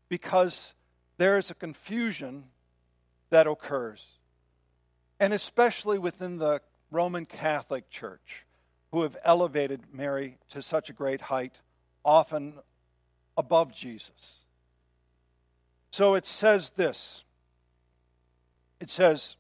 because 0.08 0.75
there 1.18 1.37
is 1.37 1.50
a 1.50 1.54
confusion 1.54 2.44
that 3.30 3.49
occurs, 3.49 4.11
and 5.18 5.32
especially 5.32 5.99
within 5.99 6.38
the 6.38 6.62
Roman 6.92 7.26
Catholic 7.26 7.90
Church, 7.90 8.46
who 8.92 9.02
have 9.02 9.16
elevated 9.25 9.82
Mary 9.92 10.38
to 10.50 10.62
such 10.62 10.88
a 10.88 10.92
great 10.92 11.22
height, 11.22 11.61
often 12.04 12.54
above 13.37 13.75
Jesus. 13.75 14.38
So 15.90 16.14
it 16.14 16.26
says 16.26 16.70
this 16.70 17.25
it 18.78 18.88
says, 18.88 19.34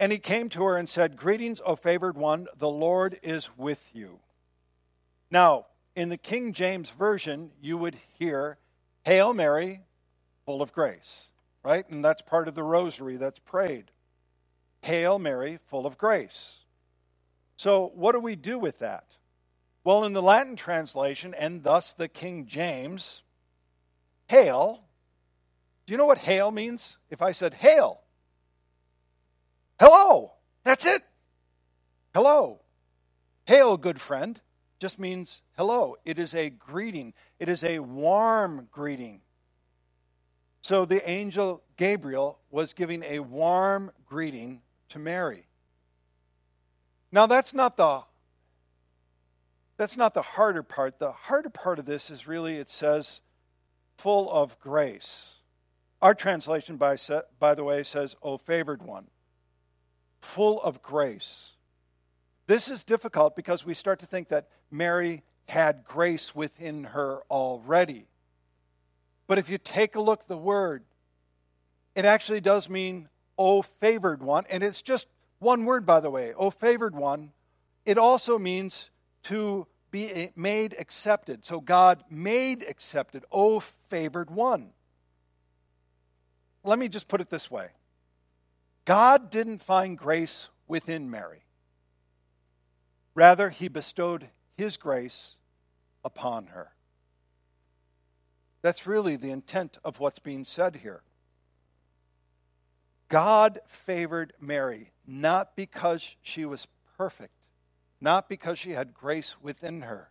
And 0.00 0.10
he 0.10 0.18
came 0.18 0.48
to 0.50 0.64
her 0.64 0.78
and 0.78 0.88
said, 0.88 1.18
Greetings, 1.18 1.60
O 1.66 1.76
favored 1.76 2.16
one, 2.16 2.46
the 2.56 2.70
Lord 2.70 3.18
is 3.22 3.50
with 3.58 3.90
you. 3.92 4.20
Now, 5.30 5.66
in 5.96 6.10
the 6.10 6.18
King 6.18 6.52
James 6.52 6.90
Version, 6.90 7.50
you 7.60 7.78
would 7.78 7.96
hear, 8.18 8.58
Hail 9.04 9.32
Mary, 9.32 9.80
full 10.44 10.60
of 10.60 10.72
grace, 10.72 11.32
right? 11.64 11.88
And 11.90 12.04
that's 12.04 12.22
part 12.22 12.48
of 12.48 12.54
the 12.54 12.62
rosary 12.62 13.16
that's 13.16 13.38
prayed. 13.38 13.90
Hail 14.82 15.18
Mary, 15.18 15.58
full 15.66 15.86
of 15.86 15.96
grace. 15.96 16.58
So, 17.56 17.90
what 17.94 18.12
do 18.12 18.20
we 18.20 18.36
do 18.36 18.58
with 18.58 18.78
that? 18.80 19.16
Well, 19.82 20.04
in 20.04 20.12
the 20.12 20.22
Latin 20.22 20.54
translation, 20.54 21.32
and 21.32 21.62
thus 21.62 21.94
the 21.94 22.08
King 22.08 22.46
James, 22.46 23.22
hail. 24.26 24.82
Do 25.86 25.92
you 25.92 25.96
know 25.96 26.06
what 26.06 26.18
hail 26.18 26.50
means? 26.50 26.98
If 27.08 27.22
I 27.22 27.32
said 27.32 27.54
hail, 27.54 28.00
hello, 29.80 30.32
that's 30.64 30.84
it. 30.84 31.02
Hello. 32.12 32.60
Hail, 33.46 33.76
good 33.76 34.00
friend 34.00 34.40
just 34.78 34.98
means 34.98 35.42
hello. 35.56 35.96
It 36.04 36.18
is 36.18 36.34
a 36.34 36.50
greeting, 36.50 37.14
it 37.38 37.48
is 37.48 37.64
a 37.64 37.78
warm 37.78 38.68
greeting. 38.70 39.20
So 40.62 40.84
the 40.84 41.08
angel 41.08 41.62
Gabriel 41.76 42.40
was 42.50 42.72
giving 42.72 43.02
a 43.04 43.20
warm 43.20 43.92
greeting 44.08 44.62
to 44.88 44.98
Mary. 44.98 45.46
Now 47.12 47.26
that's 47.26 47.54
not 47.54 47.76
the 47.76 48.02
that's 49.76 49.96
not 49.96 50.14
the 50.14 50.22
harder 50.22 50.62
part. 50.62 50.98
The 50.98 51.12
harder 51.12 51.50
part 51.50 51.78
of 51.78 51.84
this 51.84 52.10
is 52.10 52.26
really 52.26 52.56
it 52.56 52.70
says 52.70 53.20
full 53.96 54.30
of 54.30 54.58
grace. 54.58 55.34
Our 56.02 56.14
translation 56.14 56.76
by 56.76 56.96
by 57.38 57.54
the 57.54 57.64
way 57.64 57.82
says 57.82 58.16
"O 58.22 58.36
favored 58.36 58.82
one." 58.82 59.08
Full 60.20 60.60
of 60.62 60.82
grace. 60.82 61.55
This 62.46 62.68
is 62.68 62.84
difficult 62.84 63.34
because 63.34 63.66
we 63.66 63.74
start 63.74 63.98
to 64.00 64.06
think 64.06 64.28
that 64.28 64.48
Mary 64.70 65.22
had 65.48 65.84
grace 65.84 66.34
within 66.34 66.84
her 66.84 67.22
already. 67.30 68.06
But 69.26 69.38
if 69.38 69.48
you 69.50 69.58
take 69.58 69.96
a 69.96 70.00
look 70.00 70.20
at 70.20 70.28
the 70.28 70.36
word, 70.36 70.84
it 71.94 72.04
actually 72.04 72.40
does 72.40 72.68
mean, 72.68 73.08
O 73.38 73.62
favored 73.62 74.22
one. 74.22 74.44
And 74.50 74.62
it's 74.62 74.82
just 74.82 75.06
one 75.38 75.64
word, 75.64 75.84
by 75.84 76.00
the 76.00 76.10
way, 76.10 76.32
O 76.34 76.50
favored 76.50 76.94
one. 76.94 77.32
It 77.84 77.98
also 77.98 78.38
means 78.38 78.90
to 79.24 79.66
be 79.90 80.30
made 80.36 80.74
accepted. 80.78 81.44
So 81.44 81.60
God 81.60 82.04
made 82.10 82.62
accepted, 82.62 83.24
O 83.32 83.60
favored 83.60 84.30
one. 84.30 84.70
Let 86.62 86.78
me 86.78 86.88
just 86.88 87.08
put 87.08 87.20
it 87.20 87.30
this 87.30 87.50
way 87.50 87.70
God 88.84 89.30
didn't 89.30 89.62
find 89.62 89.96
grace 89.96 90.48
within 90.68 91.10
Mary. 91.10 91.45
Rather, 93.16 93.48
he 93.48 93.66
bestowed 93.66 94.28
his 94.58 94.76
grace 94.76 95.36
upon 96.04 96.48
her. 96.48 96.74
That's 98.60 98.86
really 98.86 99.16
the 99.16 99.30
intent 99.30 99.78
of 99.82 99.98
what's 99.98 100.18
being 100.18 100.44
said 100.44 100.76
here. 100.76 101.02
God 103.08 103.60
favored 103.66 104.34
Mary 104.38 104.92
not 105.06 105.56
because 105.56 106.16
she 106.20 106.44
was 106.44 106.68
perfect, 106.98 107.32
not 108.02 108.28
because 108.28 108.58
she 108.58 108.72
had 108.72 108.92
grace 108.92 109.36
within 109.40 109.80
her, 109.82 110.10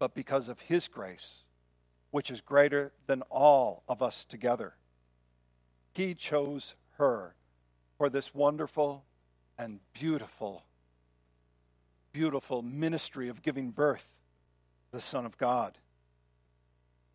but 0.00 0.16
because 0.16 0.48
of 0.48 0.60
his 0.60 0.88
grace, 0.88 1.44
which 2.10 2.28
is 2.28 2.40
greater 2.40 2.92
than 3.06 3.22
all 3.30 3.84
of 3.88 4.02
us 4.02 4.24
together. 4.24 4.74
He 5.92 6.14
chose 6.14 6.74
her 6.98 7.36
for 7.96 8.08
this 8.08 8.34
wonderful 8.34 9.04
and 9.56 9.78
beautiful, 9.92 10.64
beautiful 12.14 12.62
ministry 12.62 13.28
of 13.28 13.42
giving 13.42 13.70
birth 13.70 14.08
the 14.92 15.00
Son 15.00 15.26
of 15.26 15.36
God. 15.36 15.76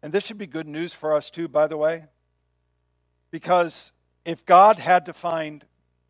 And 0.03 0.13
this 0.13 0.25
should 0.25 0.37
be 0.37 0.45
good 0.45 0.67
news 0.67 0.93
for 0.93 1.13
us, 1.15 1.31
too, 1.31 1.47
by 1.47 1.65
the 1.65 1.77
way, 1.77 2.05
because 3.31 3.91
if 4.25 4.45
God 4.45 4.77
had 4.77 5.05
to 5.07 5.13
find 5.13 5.65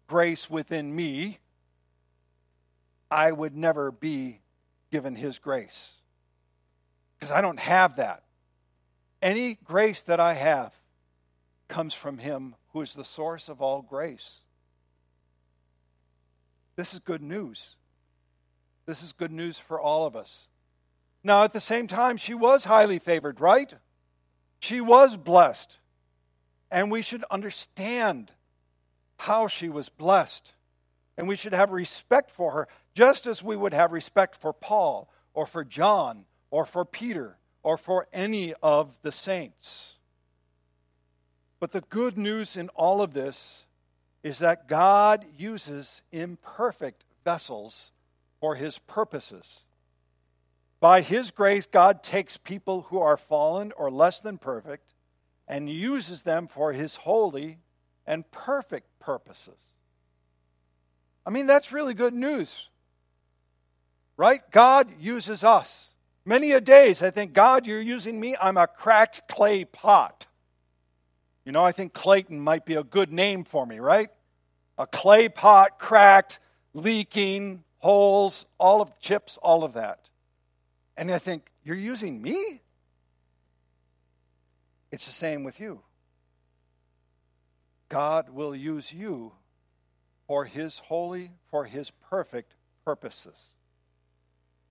grace 0.07 0.49
within 0.49 0.93
me, 0.93 1.37
I 3.11 3.31
would 3.31 3.55
never 3.55 3.91
be 3.91 4.41
given 4.91 5.15
His 5.15 5.37
grace. 5.39 5.93
Because 7.17 7.33
I 7.33 7.41
don't 7.41 7.59
have 7.59 7.97
that. 7.97 8.23
Any 9.21 9.55
grace 9.63 10.01
that 10.03 10.19
I 10.19 10.33
have 10.33 10.73
comes 11.67 11.93
from 11.93 12.17
Him 12.17 12.55
who 12.73 12.81
is 12.81 12.93
the 12.93 13.03
source 13.03 13.49
of 13.49 13.61
all 13.61 13.81
grace. 13.81 14.41
This 16.75 16.93
is 16.93 16.99
good 16.99 17.21
news. 17.21 17.75
This 18.89 19.03
is 19.03 19.11
good 19.11 19.31
news 19.31 19.59
for 19.59 19.79
all 19.79 20.07
of 20.07 20.15
us. 20.15 20.47
Now, 21.23 21.43
at 21.43 21.53
the 21.53 21.61
same 21.61 21.85
time, 21.85 22.17
she 22.17 22.33
was 22.33 22.63
highly 22.63 22.97
favored, 22.97 23.39
right? 23.39 23.71
She 24.57 24.81
was 24.81 25.15
blessed. 25.15 25.77
And 26.71 26.89
we 26.89 27.03
should 27.03 27.23
understand 27.29 28.31
how 29.17 29.47
she 29.47 29.69
was 29.69 29.89
blessed. 29.89 30.53
And 31.19 31.27
we 31.27 31.35
should 31.35 31.53
have 31.53 31.69
respect 31.69 32.31
for 32.31 32.53
her, 32.53 32.67
just 32.95 33.27
as 33.27 33.43
we 33.43 33.55
would 33.55 33.75
have 33.75 33.91
respect 33.91 34.35
for 34.35 34.53
Paul 34.53 35.07
or 35.35 35.45
for 35.45 35.63
John 35.63 36.25
or 36.49 36.65
for 36.65 36.83
Peter 36.83 37.37
or 37.61 37.77
for 37.77 38.07
any 38.11 38.55
of 38.63 38.99
the 39.03 39.11
saints. 39.11 39.97
But 41.59 41.73
the 41.73 41.81
good 41.81 42.17
news 42.17 42.57
in 42.57 42.69
all 42.69 43.03
of 43.03 43.13
this 43.13 43.67
is 44.23 44.39
that 44.39 44.67
God 44.67 45.27
uses 45.37 46.01
imperfect 46.11 47.05
vessels 47.23 47.91
for 48.39 48.55
his 48.55 48.79
purposes. 48.79 49.61
By 50.79 51.01
his 51.01 51.31
grace, 51.31 51.65
God 51.65 52.03
takes 52.03 52.37
people 52.37 52.83
who 52.83 52.99
are 52.99 53.17
fallen 53.17 53.73
or 53.75 53.91
less 53.91 54.19
than 54.21 54.37
perfect 54.37 54.93
and 55.47 55.69
uses 55.69 56.23
them 56.23 56.47
for 56.47 56.71
his 56.71 56.97
holy 56.97 57.57
and 58.07 58.29
perfect 58.31 58.87
purposes. 58.99 59.61
I 61.25 61.31
mean, 61.31 61.47
that's 61.47 61.71
really 61.71 61.93
good 61.93 62.13
news. 62.13 62.69
Right? 64.15 64.41
God 64.51 64.89
uses 64.99 65.43
us. 65.43 65.93
Many 66.25 66.51
a 66.51 66.61
days 66.61 67.01
I 67.01 67.09
think, 67.09 67.33
God, 67.33 67.65
you're 67.65 67.81
using 67.81 68.19
me. 68.19 68.35
I'm 68.41 68.57
a 68.57 68.67
cracked 68.67 69.27
clay 69.27 69.65
pot. 69.65 70.27
You 71.45 71.51
know, 71.51 71.63
I 71.63 71.71
think 71.71 71.93
Clayton 71.93 72.39
might 72.39 72.65
be 72.65 72.75
a 72.75 72.83
good 72.83 73.11
name 73.11 73.43
for 73.43 73.65
me, 73.65 73.79
right? 73.79 74.09
A 74.77 74.85
clay 74.85 75.29
pot, 75.29 75.79
cracked, 75.79 76.39
leaking, 76.73 77.63
holes, 77.79 78.45
all 78.57 78.81
of 78.81 78.99
chips, 78.99 79.37
all 79.41 79.63
of 79.63 79.73
that. 79.73 80.09
And 80.95 81.11
I 81.11 81.17
think, 81.17 81.51
You're 81.63 81.75
using 81.75 82.21
me? 82.21 82.61
It's 84.91 85.05
the 85.05 85.11
same 85.11 85.43
with 85.43 85.59
you. 85.59 85.81
God 87.89 88.29
will 88.29 88.55
use 88.55 88.93
you 88.93 89.33
for 90.27 90.45
his 90.45 90.79
holy, 90.79 91.31
for 91.49 91.65
his 91.65 91.91
perfect 91.91 92.53
purposes. 92.85 93.53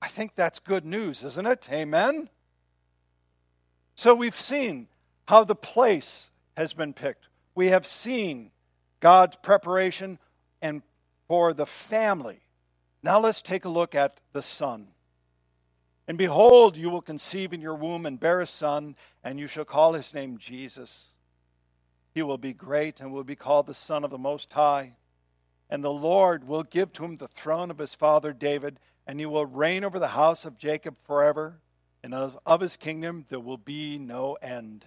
I 0.00 0.08
think 0.08 0.34
that's 0.36 0.60
good 0.60 0.84
news, 0.84 1.24
isn't 1.24 1.46
it? 1.46 1.68
Amen? 1.70 2.30
So 3.96 4.14
we've 4.14 4.36
seen 4.36 4.86
how 5.26 5.42
the 5.42 5.56
place 5.56 6.30
has 6.56 6.72
been 6.74 6.92
picked. 6.92 7.26
We 7.54 7.68
have 7.68 7.84
seen 7.86 8.52
God's 9.00 9.36
preparation 9.36 10.18
and 10.62 10.82
for 11.26 11.52
the 11.52 11.66
family. 11.66 12.40
Now 13.08 13.18
let's 13.18 13.40
take 13.40 13.64
a 13.64 13.70
look 13.70 13.94
at 13.94 14.20
the 14.34 14.42
son. 14.42 14.88
And 16.06 16.18
behold, 16.18 16.76
you 16.76 16.90
will 16.90 17.00
conceive 17.00 17.54
in 17.54 17.62
your 17.62 17.74
womb 17.74 18.04
and 18.04 18.20
bear 18.20 18.38
a 18.38 18.46
son, 18.46 18.96
and 19.24 19.40
you 19.40 19.46
shall 19.46 19.64
call 19.64 19.94
his 19.94 20.12
name 20.12 20.36
Jesus. 20.36 21.12
He 22.12 22.20
will 22.20 22.36
be 22.36 22.52
great 22.52 23.00
and 23.00 23.10
will 23.10 23.24
be 23.24 23.34
called 23.34 23.66
the 23.66 23.72
Son 23.72 24.04
of 24.04 24.10
the 24.10 24.18
Most 24.18 24.52
High. 24.52 24.92
And 25.70 25.82
the 25.82 25.90
Lord 25.90 26.46
will 26.46 26.62
give 26.64 26.92
to 26.92 27.04
him 27.06 27.16
the 27.16 27.28
throne 27.28 27.70
of 27.70 27.78
his 27.78 27.94
father 27.94 28.34
David, 28.34 28.78
and 29.06 29.18
he 29.18 29.24
will 29.24 29.46
reign 29.46 29.84
over 29.84 29.98
the 29.98 30.08
house 30.08 30.44
of 30.44 30.58
Jacob 30.58 30.98
forever, 31.06 31.60
and 32.04 32.12
of, 32.12 32.38
of 32.44 32.60
his 32.60 32.76
kingdom 32.76 33.24
there 33.30 33.40
will 33.40 33.56
be 33.56 33.96
no 33.96 34.34
end. 34.42 34.84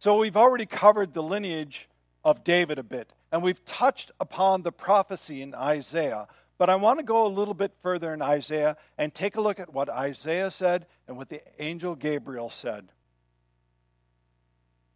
So 0.00 0.16
we've 0.16 0.36
already 0.36 0.66
covered 0.66 1.14
the 1.14 1.22
lineage 1.22 1.88
of 2.24 2.42
David 2.42 2.80
a 2.80 2.82
bit, 2.82 3.12
and 3.30 3.40
we've 3.40 3.64
touched 3.64 4.10
upon 4.18 4.62
the 4.62 4.72
prophecy 4.72 5.42
in 5.42 5.54
Isaiah 5.54 6.26
but 6.58 6.70
I 6.70 6.76
want 6.76 6.98
to 6.98 7.04
go 7.04 7.26
a 7.26 7.28
little 7.28 7.54
bit 7.54 7.72
further 7.80 8.12
in 8.14 8.22
Isaiah 8.22 8.76
and 8.96 9.12
take 9.12 9.36
a 9.36 9.40
look 9.40 9.58
at 9.58 9.72
what 9.72 9.88
Isaiah 9.88 10.50
said 10.50 10.86
and 11.08 11.16
what 11.16 11.28
the 11.28 11.42
angel 11.58 11.94
Gabriel 11.94 12.50
said. 12.50 12.92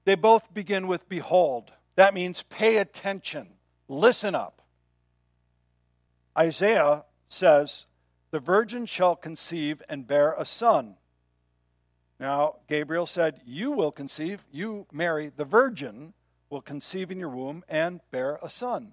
They 0.05 0.15
both 0.15 0.55
begin 0.55 0.87
with 0.87 1.09
behold. 1.09 1.73
That 1.97 2.15
means 2.15 2.45
pay 2.45 2.77
attention, 2.77 3.49
listen 3.89 4.35
up. 4.35 4.63
Isaiah 6.39 7.05
says, 7.27 7.87
The 8.31 8.41
virgin 8.41 8.87
shall 8.87 9.17
conceive 9.17 9.83
and 9.89 10.07
bear 10.07 10.35
a 10.39 10.45
son. 10.45 10.97
Now, 12.21 12.57
Gabriel 12.69 13.07
said, 13.07 13.41
You 13.45 13.73
will 13.73 13.91
conceive, 13.91 14.47
you, 14.51 14.87
Mary, 14.93 15.31
the 15.35 15.45
virgin, 15.45 16.15
will 16.51 16.63
conceive 16.63 17.11
in 17.11 17.19
your 17.19 17.29
womb 17.29 17.65
and 17.69 18.01
bear 18.11 18.39
a 18.43 18.49
son. 18.49 18.93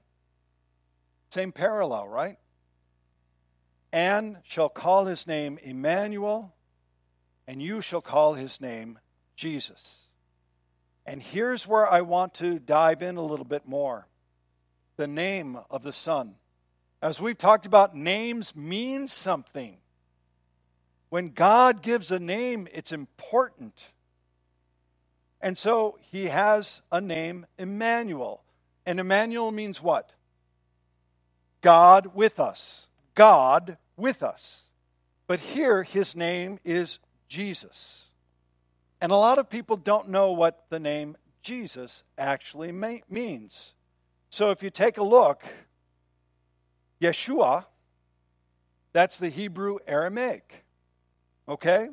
Same 1.30 1.52
parallel, 1.52 2.08
right? 2.08 2.38
And 3.94 4.38
shall 4.44 4.70
call 4.70 5.06
his 5.06 5.28
name 5.28 5.60
Emmanuel, 5.62 6.56
and 7.48 7.62
you 7.62 7.80
shall 7.80 8.02
call 8.02 8.34
his 8.34 8.60
name 8.60 8.98
Jesus. 9.36 10.00
And 11.06 11.22
here's 11.22 11.68
where 11.68 11.88
I 11.88 12.02
want 12.02 12.34
to 12.36 12.58
dive 12.58 13.04
in 13.04 13.18
a 13.18 13.22
little 13.22 13.46
bit 13.46 13.68
more 13.68 14.08
the 14.98 15.08
name 15.08 15.60
of 15.70 15.84
the 15.84 15.94
Son. 15.94 16.36
As 17.02 17.22
we've 17.22 17.38
talked 17.38 17.66
about, 17.66 17.96
names 17.96 18.56
mean 18.56 19.08
something. 19.08 19.78
When 21.10 21.30
God 21.30 21.82
gives 21.82 22.10
a 22.12 22.20
name, 22.20 22.68
it's 22.74 22.92
important. 22.92 23.92
And 25.42 25.58
so 25.58 25.98
he 26.00 26.28
has 26.28 26.82
a 26.92 27.02
name, 27.02 27.46
Emmanuel. 27.60 28.44
And 28.86 29.00
Emmanuel 29.00 29.52
means 29.52 29.82
what? 29.82 30.14
God 31.62 32.16
with 32.16 32.40
us. 32.40 32.88
God 33.16 33.78
with 33.98 34.24
us. 34.24 34.70
But 35.28 35.40
here, 35.40 35.84
his 35.84 36.16
name 36.16 36.60
is 36.64 37.00
Jesus. 37.28 38.12
And 39.02 39.12
a 39.12 39.16
lot 39.16 39.40
of 39.40 39.50
people 39.50 39.78
don't 39.78 40.10
know 40.10 40.32
what 40.32 40.66
the 40.70 40.80
name 40.80 41.18
Jesus 41.42 42.04
actually 42.18 42.72
means. 42.72 43.74
So 44.30 44.50
if 44.52 44.64
you 44.64 44.70
take 44.70 44.98
a 44.98 45.04
look, 45.04 45.44
Yeshua, 47.02 47.66
that's 48.94 49.18
the 49.18 49.30
Hebrew 49.30 49.78
Aramaic. 49.88 50.64
Okay? 51.48 51.90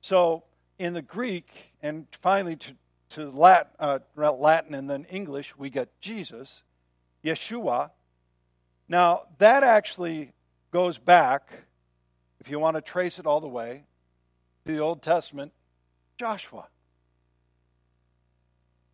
So 0.00 0.44
in 0.78 0.94
the 0.94 1.02
Greek, 1.02 1.74
and 1.82 2.06
finally 2.22 2.56
to, 2.56 2.72
to 3.10 3.30
Latin, 3.30 3.72
uh, 3.78 3.98
Latin 4.16 4.74
and 4.74 4.88
then 4.88 5.04
English, 5.10 5.56
we 5.58 5.70
get 5.70 6.00
Jesus, 6.00 6.62
Yeshua. 7.24 7.90
Now, 8.88 9.22
that 9.38 9.62
actually 9.62 10.32
goes 10.70 10.98
back, 10.98 11.50
if 12.40 12.50
you 12.50 12.58
want 12.58 12.76
to 12.76 12.80
trace 12.80 13.18
it 13.18 13.26
all 13.26 13.40
the 13.40 13.48
way, 13.48 13.84
to 14.64 14.72
the 14.72 14.78
Old 14.78 15.02
Testament, 15.02 15.52
Joshua. 16.18 16.68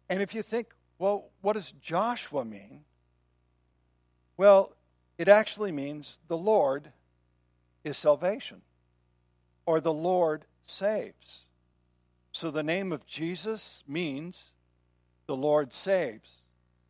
And 0.08 0.20
if 0.20 0.34
you 0.34 0.42
think, 0.42 0.68
well, 0.98 1.30
what 1.40 1.54
does 1.54 1.72
Joshua 1.80 2.44
mean? 2.44 2.84
Well, 4.36 4.74
it 5.18 5.28
actually 5.28 5.72
means 5.72 6.18
the 6.28 6.36
Lord 6.36 6.92
is 7.84 7.96
salvation, 7.96 8.62
or 9.66 9.80
the 9.80 9.92
Lord 9.92 10.44
saves. 10.64 11.48
So 12.32 12.50
the 12.50 12.62
name 12.62 12.92
of 12.92 13.06
Jesus 13.06 13.82
means 13.86 14.52
the 15.26 15.36
Lord 15.36 15.72
saves, 15.72 16.44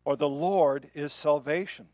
or 0.05 0.15
the 0.15 0.29
Lord 0.29 0.89
is 0.93 1.13
salvation. 1.13 1.87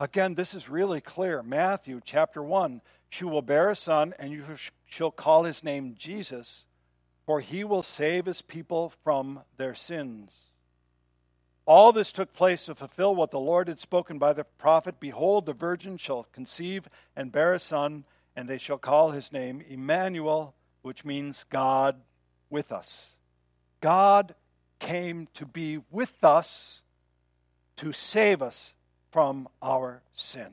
Again, 0.00 0.34
this 0.34 0.54
is 0.54 0.70
really 0.70 1.02
clear. 1.02 1.42
Matthew 1.42 2.00
chapter 2.02 2.42
1 2.42 2.80
She 3.10 3.24
will 3.26 3.42
bear 3.42 3.68
a 3.68 3.76
son, 3.76 4.14
and 4.18 4.32
you 4.32 4.42
shall 4.86 5.10
call 5.10 5.44
his 5.44 5.62
name 5.62 5.94
Jesus, 5.96 6.64
for 7.26 7.40
he 7.40 7.64
will 7.64 7.82
save 7.82 8.24
his 8.24 8.40
people 8.40 8.94
from 9.04 9.42
their 9.58 9.74
sins. 9.74 10.46
All 11.66 11.92
this 11.92 12.12
took 12.12 12.32
place 12.32 12.64
to 12.64 12.74
fulfill 12.74 13.14
what 13.14 13.30
the 13.30 13.38
Lord 13.38 13.68
had 13.68 13.78
spoken 13.78 14.18
by 14.18 14.32
the 14.32 14.44
prophet 14.44 14.98
Behold, 14.98 15.44
the 15.44 15.52
virgin 15.52 15.98
shall 15.98 16.26
conceive 16.32 16.88
and 17.14 17.30
bear 17.30 17.52
a 17.52 17.58
son, 17.58 18.04
and 18.34 18.48
they 18.48 18.58
shall 18.58 18.78
call 18.78 19.10
his 19.10 19.30
name 19.30 19.62
Emmanuel, 19.68 20.54
which 20.80 21.04
means 21.04 21.44
God 21.50 22.00
with 22.48 22.72
us. 22.72 23.16
God 23.82 24.34
came 24.78 25.28
to 25.34 25.44
be 25.44 25.78
with 25.90 26.24
us 26.24 26.80
to 27.76 27.92
save 27.92 28.40
us 28.40 28.72
from 29.10 29.48
our 29.62 30.02
sin. 30.14 30.52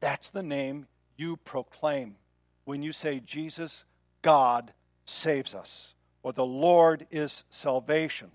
That's 0.00 0.30
the 0.30 0.42
name 0.42 0.86
you 1.16 1.36
proclaim 1.36 2.16
when 2.64 2.82
you 2.82 2.92
say, 2.92 3.20
Jesus, 3.20 3.84
God 4.22 4.72
saves 5.04 5.54
us, 5.54 5.94
or 6.22 6.32
the 6.32 6.46
Lord 6.46 7.06
is 7.10 7.44
salvation. 7.50 8.30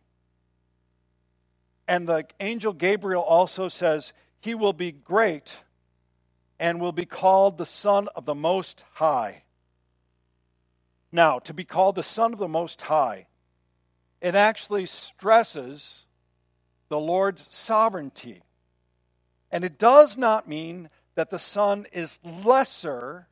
And 1.88 2.08
the 2.08 2.26
angel 2.40 2.74
Gabriel 2.74 3.24
also 3.24 3.68
says, 3.68 4.14
He 4.40 4.54
will 4.54 4.74
be 4.74 4.92
great 4.92 5.58
and 6.60 6.80
will 6.80 6.92
be 6.92 7.06
called 7.06 7.58
the 7.58 7.66
Son 7.66 8.08
of 8.16 8.26
the 8.26 8.36
Most 8.36 8.84
High. 8.94 9.44
Now, 11.12 11.40
to 11.40 11.54
be 11.54 11.64
called 11.64 11.96
the 11.96 12.04
Son 12.04 12.34
of 12.34 12.40
the 12.40 12.48
Most 12.48 12.84
High, 12.84 13.28
it 14.22 14.36
actually 14.36 14.86
stresses 14.86 16.06
the 16.90 17.00
Lord's 17.00 17.46
sovereignty. 17.50 18.42
And 19.52 19.64
it 19.64 19.80
does 19.80 20.18
not 20.18 20.48
mean 20.48 20.90
that 21.16 21.30
the 21.30 21.40
Son 21.40 21.86
is 21.94 22.20
lesser 22.24 23.28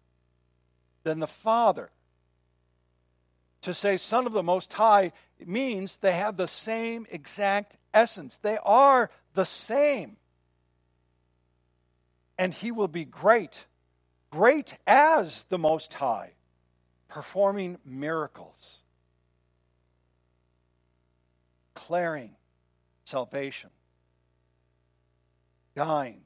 than 1.04 1.20
the 1.20 1.28
Father. 1.28 1.91
To 3.62 3.74
say 3.74 3.98
Son 3.98 4.26
of 4.26 4.34
the 4.34 4.43
Most 4.43 4.72
High 4.74 5.12
means 5.43 5.98
they 5.98 6.13
have 6.13 6.38
the 6.38 6.48
same 6.48 7.06
exact 7.12 7.78
essence, 7.93 8.38
they 8.38 8.58
are 8.63 9.10
the 9.34 9.46
same. 9.46 10.17
And 12.38 12.54
He 12.54 12.72
will 12.72 12.88
be 12.88 13.04
great, 13.04 13.65
great 14.30 14.78
as 14.86 15.46
the 15.46 15.58
Most 15.58 15.96
High, 15.96 16.34
performing 17.08 17.80
miracles, 17.84 18.78
declaring 21.74 22.37
salvation, 23.08 23.70
dying, 25.76 26.22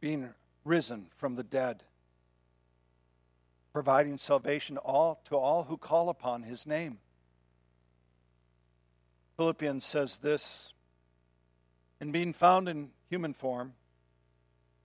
being 0.00 0.30
risen 0.64 1.06
from 1.16 1.36
the 1.36 1.42
dead, 1.42 1.82
providing 3.72 4.18
salvation 4.18 4.76
all, 4.76 5.20
to 5.24 5.36
all 5.36 5.64
who 5.64 5.76
call 5.76 6.08
upon 6.08 6.42
his 6.42 6.66
name. 6.66 6.98
Philippians 9.36 9.84
says 9.84 10.18
this 10.18 10.74
In 12.00 12.12
being 12.12 12.34
found 12.34 12.68
in 12.68 12.90
human 13.08 13.32
form, 13.32 13.72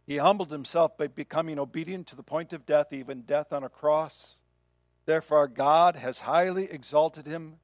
he 0.08 0.18
humbled 0.18 0.52
himself 0.52 0.98
by 0.98 1.08
becoming 1.08 1.60
obedient 1.60 2.08
to 2.08 2.16
the 2.16 2.24
point 2.24 2.54
of 2.54 2.66
death, 2.66 2.94
even 2.94 3.24
death 3.24 3.52
on 3.52 3.64
a 3.64 3.70
cross. 3.70 4.40
Therefore, 5.06 5.48
God 5.48 5.98
has 5.98 6.22
highly 6.22 6.72
exalted 6.72 7.26
him 7.28 7.58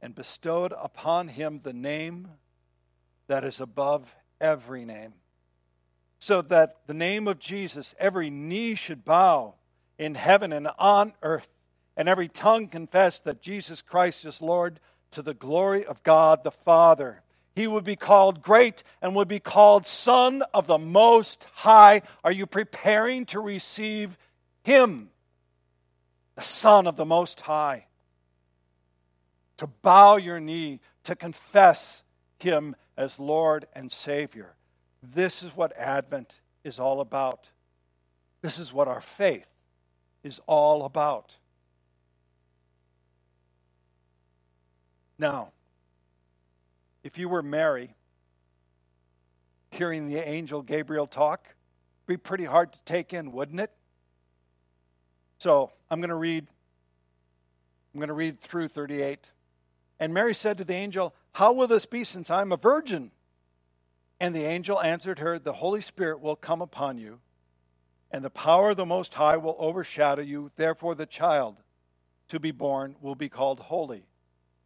and 0.00 0.14
bestowed 0.14 0.72
upon 0.78 1.28
him 1.28 1.60
the 1.62 1.72
name 1.72 2.28
that 3.30 3.44
is 3.44 3.60
above 3.60 4.12
every 4.40 4.84
name. 4.84 5.14
So 6.18 6.42
that 6.42 6.78
the 6.88 6.94
name 6.94 7.28
of 7.28 7.38
Jesus, 7.38 7.94
every 7.96 8.28
knee 8.28 8.74
should 8.74 9.04
bow 9.04 9.54
in 10.00 10.16
heaven 10.16 10.52
and 10.52 10.66
on 10.80 11.12
earth, 11.22 11.48
and 11.96 12.08
every 12.08 12.26
tongue 12.26 12.66
confess 12.66 13.20
that 13.20 13.40
Jesus 13.40 13.82
Christ 13.82 14.24
is 14.24 14.42
Lord 14.42 14.80
to 15.12 15.22
the 15.22 15.32
glory 15.32 15.86
of 15.86 16.02
God 16.02 16.42
the 16.42 16.50
Father. 16.50 17.22
He 17.54 17.68
would 17.68 17.84
be 17.84 17.94
called 17.94 18.42
great 18.42 18.82
and 19.00 19.14
would 19.14 19.28
be 19.28 19.38
called 19.38 19.86
Son 19.86 20.42
of 20.52 20.66
the 20.66 20.78
Most 20.78 21.46
High. 21.54 22.02
Are 22.24 22.32
you 22.32 22.46
preparing 22.46 23.26
to 23.26 23.38
receive 23.38 24.18
Him, 24.64 25.08
the 26.34 26.42
Son 26.42 26.88
of 26.88 26.96
the 26.96 27.06
Most 27.06 27.42
High? 27.42 27.86
To 29.58 29.68
bow 29.68 30.16
your 30.16 30.40
knee, 30.40 30.80
to 31.04 31.14
confess 31.14 32.02
Him 32.40 32.74
as 33.00 33.18
Lord 33.18 33.66
and 33.74 33.90
Savior. 33.90 34.52
This 35.02 35.42
is 35.42 35.56
what 35.56 35.74
Advent 35.74 36.40
is 36.64 36.78
all 36.78 37.00
about. 37.00 37.48
This 38.42 38.58
is 38.58 38.74
what 38.74 38.88
our 38.88 39.00
faith 39.00 39.48
is 40.22 40.38
all 40.46 40.84
about. 40.84 41.36
Now, 45.18 45.52
if 47.02 47.16
you 47.16 47.30
were 47.30 47.42
Mary, 47.42 47.94
hearing 49.70 50.06
the 50.06 50.28
angel 50.28 50.60
Gabriel 50.60 51.06
talk, 51.06 51.54
be 52.06 52.18
pretty 52.18 52.44
hard 52.44 52.70
to 52.74 52.78
take 52.84 53.14
in, 53.14 53.32
wouldn't 53.32 53.60
it? 53.60 53.72
So 55.38 55.72
I'm 55.90 56.00
going 56.00 56.10
to 56.10 56.14
read. 56.14 56.46
I'm 57.94 58.00
going 58.00 58.08
to 58.08 58.14
read 58.14 58.38
through 58.38 58.68
38. 58.68 59.32
And 59.98 60.12
Mary 60.12 60.34
said 60.34 60.58
to 60.58 60.64
the 60.64 60.74
angel, 60.74 61.14
how 61.32 61.52
will 61.52 61.66
this 61.66 61.86
be 61.86 62.04
since 62.04 62.30
I'm 62.30 62.52
a 62.52 62.56
virgin? 62.56 63.10
And 64.18 64.34
the 64.34 64.44
angel 64.44 64.80
answered 64.80 65.18
her, 65.18 65.38
The 65.38 65.54
Holy 65.54 65.80
Spirit 65.80 66.20
will 66.20 66.36
come 66.36 66.60
upon 66.60 66.98
you, 66.98 67.20
and 68.10 68.24
the 68.24 68.30
power 68.30 68.70
of 68.70 68.76
the 68.76 68.86
Most 68.86 69.14
High 69.14 69.36
will 69.36 69.56
overshadow 69.58 70.22
you. 70.22 70.50
Therefore, 70.56 70.94
the 70.94 71.06
child 71.06 71.56
to 72.28 72.38
be 72.38 72.50
born 72.50 72.96
will 73.00 73.14
be 73.14 73.28
called 73.28 73.60
Holy, 73.60 74.04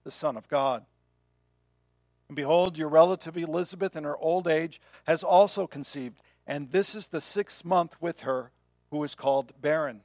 the 0.02 0.10
Son 0.10 0.36
of 0.36 0.48
God. 0.48 0.84
And 2.28 2.36
behold, 2.36 2.76
your 2.78 2.88
relative 2.88 3.36
Elizabeth, 3.36 3.94
in 3.94 4.04
her 4.04 4.16
old 4.16 4.48
age, 4.48 4.80
has 5.06 5.22
also 5.22 5.66
conceived, 5.66 6.20
and 6.46 6.72
this 6.72 6.94
is 6.94 7.08
the 7.08 7.20
sixth 7.20 7.64
month 7.64 7.96
with 8.00 8.20
her 8.20 8.50
who 8.90 9.04
is 9.04 9.14
called 9.14 9.52
barren. 9.60 10.00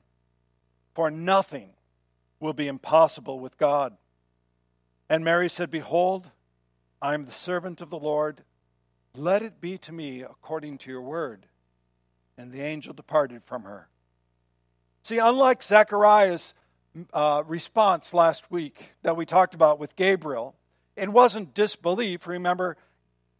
For 0.93 1.09
nothing 1.09 1.71
will 2.39 2.53
be 2.53 2.67
impossible 2.67 3.39
with 3.39 3.57
God. 3.57 3.97
And 5.09 5.23
Mary 5.23 5.49
said, 5.49 5.71
Behold, 5.71 6.31
I 7.01 7.13
am 7.13 7.25
the 7.25 7.31
servant 7.31 7.81
of 7.81 7.89
the 7.89 7.99
Lord. 7.99 8.43
Let 9.15 9.41
it 9.41 9.61
be 9.61 9.77
to 9.79 9.93
me 9.93 10.21
according 10.21 10.79
to 10.79 10.91
your 10.91 11.01
word. 11.01 11.45
And 12.37 12.51
the 12.51 12.61
angel 12.61 12.93
departed 12.93 13.43
from 13.43 13.63
her. 13.63 13.87
See, 15.03 15.17
unlike 15.17 15.63
Zechariah's 15.63 16.53
uh, 17.13 17.43
response 17.47 18.13
last 18.13 18.51
week 18.51 18.95
that 19.01 19.15
we 19.15 19.25
talked 19.25 19.55
about 19.55 19.79
with 19.79 19.95
Gabriel, 19.95 20.55
it 20.95 21.09
wasn't 21.09 21.53
disbelief. 21.53 22.27
Remember, 22.27 22.75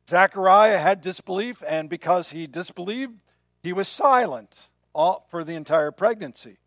Zechariah 0.08 0.78
had 0.78 1.02
disbelief, 1.02 1.62
and 1.68 1.90
because 1.90 2.30
he 2.30 2.48
disbelieved, 2.48 3.20
he 3.62 3.74
was 3.74 3.88
silent 3.88 4.70
all, 4.96 5.28
for 5.30 5.44
the 5.44 5.56
entire 5.56 5.92
pregnancy. 5.92 6.58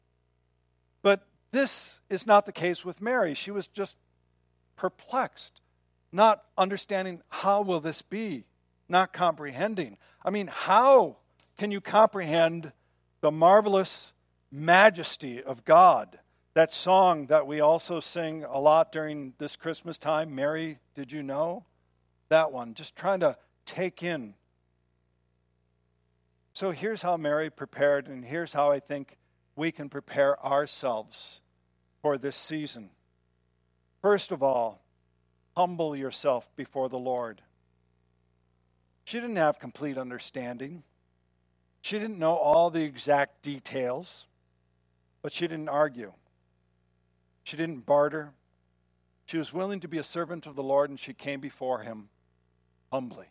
But 1.01 1.27
this 1.53 2.01
is 2.11 2.27
not 2.27 2.45
the 2.45 2.53
case 2.53 2.85
with 2.85 3.01
Mary. 3.01 3.35
She 3.35 3.51
was 3.51 3.67
just 3.67 3.97
perplexed 4.77 5.62
not 6.13 6.45
understanding 6.57 7.23
how 7.29 7.63
will 7.63 7.81
this 7.81 8.03
be, 8.03 8.45
not 8.89 9.13
comprehending. 9.13 9.97
I 10.25 10.31
mean, 10.31 10.49
how 10.49 11.17
can 11.59 11.71
you 11.71 11.81
comprehend 11.81 12.73
the 13.23 13.31
marvelous 13.31 14.13
majesty 14.51 15.43
of 15.43 15.65
God? 15.65 16.19
That 16.55 16.73
song 16.73 17.27
that 17.27 17.47
we 17.47 17.61
also 17.61 17.99
sing 17.99 18.45
a 18.45 18.61
lot 18.61 18.93
during 18.93 19.33
this 19.39 19.57
Christmas 19.57 19.97
time, 19.97 20.35
Mary, 20.35 20.79
did 20.95 21.11
you 21.11 21.23
know? 21.23 21.65
That 22.29 22.53
one, 22.53 22.75
just 22.75 22.95
trying 22.95 23.21
to 23.21 23.39
take 23.65 24.03
in. 24.03 24.35
So 26.53 26.71
here's 26.71 27.01
how 27.01 27.17
Mary 27.17 27.49
prepared, 27.49 28.09
and 28.09 28.23
here's 28.25 28.53
how 28.53 28.71
I 28.71 28.81
think 28.81 29.17
we 29.57 29.73
can 29.73 29.89
prepare 29.89 30.43
ourselves 30.45 31.41
for 32.03 32.19
this 32.19 32.37
season. 32.37 32.91
First 34.03 34.33
of 34.33 34.43
all, 34.43 34.82
humble 35.57 35.95
yourself 35.95 36.49
before 36.57 36.89
the 36.89 36.99
Lord. 36.99 37.43
She 39.05 39.21
didn't 39.21 39.37
have 39.37 39.59
complete 39.59 39.99
understanding. 39.99 40.83
She 41.81 41.99
didn't 41.99 42.19
know 42.19 42.37
all 42.37 42.71
the 42.71 42.85
exact 42.85 43.43
details, 43.43 44.27
but 45.21 45.33
she 45.33 45.47
didn't 45.49 45.69
argue. 45.69 46.13
She 47.45 47.57
didn't 47.57 47.85
barter. 47.87 48.33
She 49.27 49.39
was 49.39 49.53
willing 49.53 49.81
to 49.81 49.89
be 49.89 49.99
a 49.99 50.05
servant 50.05 50.47
of 50.47 50.55
the 50.55 50.63
Lord, 50.63 50.91
and 50.91 50.99
she 50.99 51.13
came 51.13 51.41
before 51.41 51.81
him 51.81 52.09
humbly. 52.93 53.27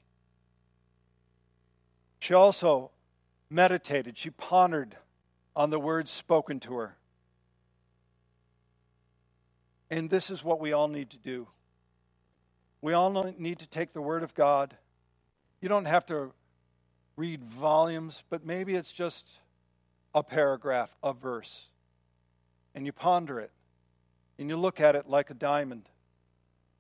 She 2.19 2.34
also 2.34 2.91
meditated, 3.49 4.17
she 4.17 4.29
pondered 4.29 4.95
on 5.55 5.69
the 5.69 5.79
words 5.79 6.12
spoken 6.12 6.60
to 6.62 6.75
her. 6.75 6.97
And 9.89 10.10
this 10.10 10.29
is 10.29 10.43
what 10.43 10.60
we 10.60 10.71
all 10.71 10.88
need 10.88 11.10
to 11.10 11.17
do. 11.17 11.47
We 12.81 12.93
all 12.93 13.33
need 13.37 13.59
to 13.59 13.67
take 13.67 13.93
the 13.93 14.01
Word 14.01 14.23
of 14.23 14.33
God. 14.33 14.75
You 15.61 15.69
don't 15.69 15.85
have 15.85 16.05
to 16.07 16.31
read 17.15 17.43
volumes, 17.43 18.23
but 18.29 18.45
maybe 18.45 18.75
it's 18.75 18.91
just 18.91 19.39
a 20.15 20.23
paragraph, 20.23 20.95
a 21.03 21.13
verse. 21.13 21.67
And 22.73 22.85
you 22.85 22.91
ponder 22.91 23.39
it, 23.39 23.51
and 24.39 24.49
you 24.49 24.57
look 24.57 24.79
at 24.79 24.95
it 24.95 25.07
like 25.07 25.29
a 25.29 25.35
diamond, 25.35 25.89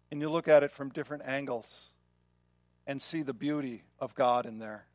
and 0.09 0.21
you 0.21 0.29
look 0.29 0.47
at 0.47 0.63
it 0.63 0.71
from 0.71 0.89
different 0.89 1.23
angles, 1.25 1.89
and 2.87 3.01
see 3.01 3.21
the 3.21 3.33
beauty 3.33 3.83
of 3.99 4.15
God 4.15 4.45
in 4.45 4.57
there. 4.57 4.85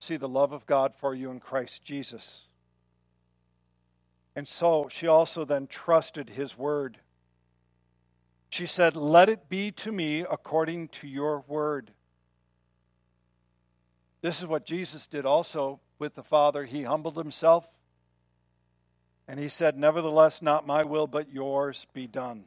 See 0.00 0.16
the 0.16 0.28
love 0.28 0.50
of 0.50 0.66
God 0.66 0.96
for 0.96 1.14
you 1.14 1.30
in 1.30 1.38
Christ 1.38 1.84
Jesus. 1.84 2.46
And 4.34 4.48
so 4.48 4.88
she 4.90 5.06
also 5.06 5.44
then 5.44 5.68
trusted 5.68 6.30
his 6.30 6.58
word. 6.58 6.98
She 8.52 8.66
said, 8.66 8.96
Let 8.96 9.30
it 9.30 9.48
be 9.48 9.70
to 9.72 9.90
me 9.90 10.20
according 10.20 10.88
to 10.88 11.08
your 11.08 11.42
word. 11.48 11.90
This 14.20 14.40
is 14.40 14.46
what 14.46 14.66
Jesus 14.66 15.06
did 15.06 15.24
also 15.24 15.80
with 15.98 16.16
the 16.16 16.22
Father. 16.22 16.66
He 16.66 16.82
humbled 16.82 17.16
himself 17.16 17.66
and 19.26 19.40
he 19.40 19.48
said, 19.48 19.78
Nevertheless, 19.78 20.42
not 20.42 20.66
my 20.66 20.82
will, 20.82 21.06
but 21.06 21.32
yours 21.32 21.86
be 21.94 22.06
done. 22.06 22.44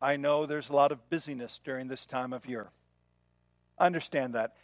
I 0.00 0.16
know 0.16 0.46
there's 0.46 0.70
a 0.70 0.74
lot 0.74 0.90
of 0.90 1.10
busyness 1.10 1.60
during 1.62 1.88
this 1.88 2.06
time 2.06 2.32
of 2.32 2.46
year. 2.46 2.70
I 3.78 3.84
understand 3.84 4.34
that. 4.34 4.56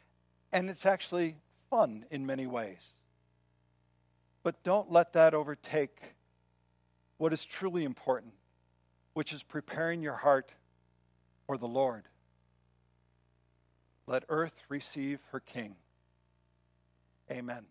And 0.55 0.71
it's 0.71 0.87
actually 0.87 1.37
fun 1.69 2.07
in 2.11 2.25
many 2.25 2.47
ways. 2.47 2.95
But 4.43 4.63
don't 4.65 4.91
let 4.91 5.13
that 5.13 5.35
overtake 5.35 6.15
what 7.19 7.33
is 7.33 7.45
truly 7.45 7.85
important, 7.85 8.33
which 9.13 9.33
is 9.33 9.43
preparing 9.43 10.01
your 10.01 10.17
heart 10.17 10.53
for 11.47 11.59
the 11.59 11.69
Lord. 11.69 12.05
Let 14.07 14.25
earth 14.29 14.63
receive 14.69 15.21
her 15.33 15.41
King. 15.41 15.77
Amen. 17.31 17.67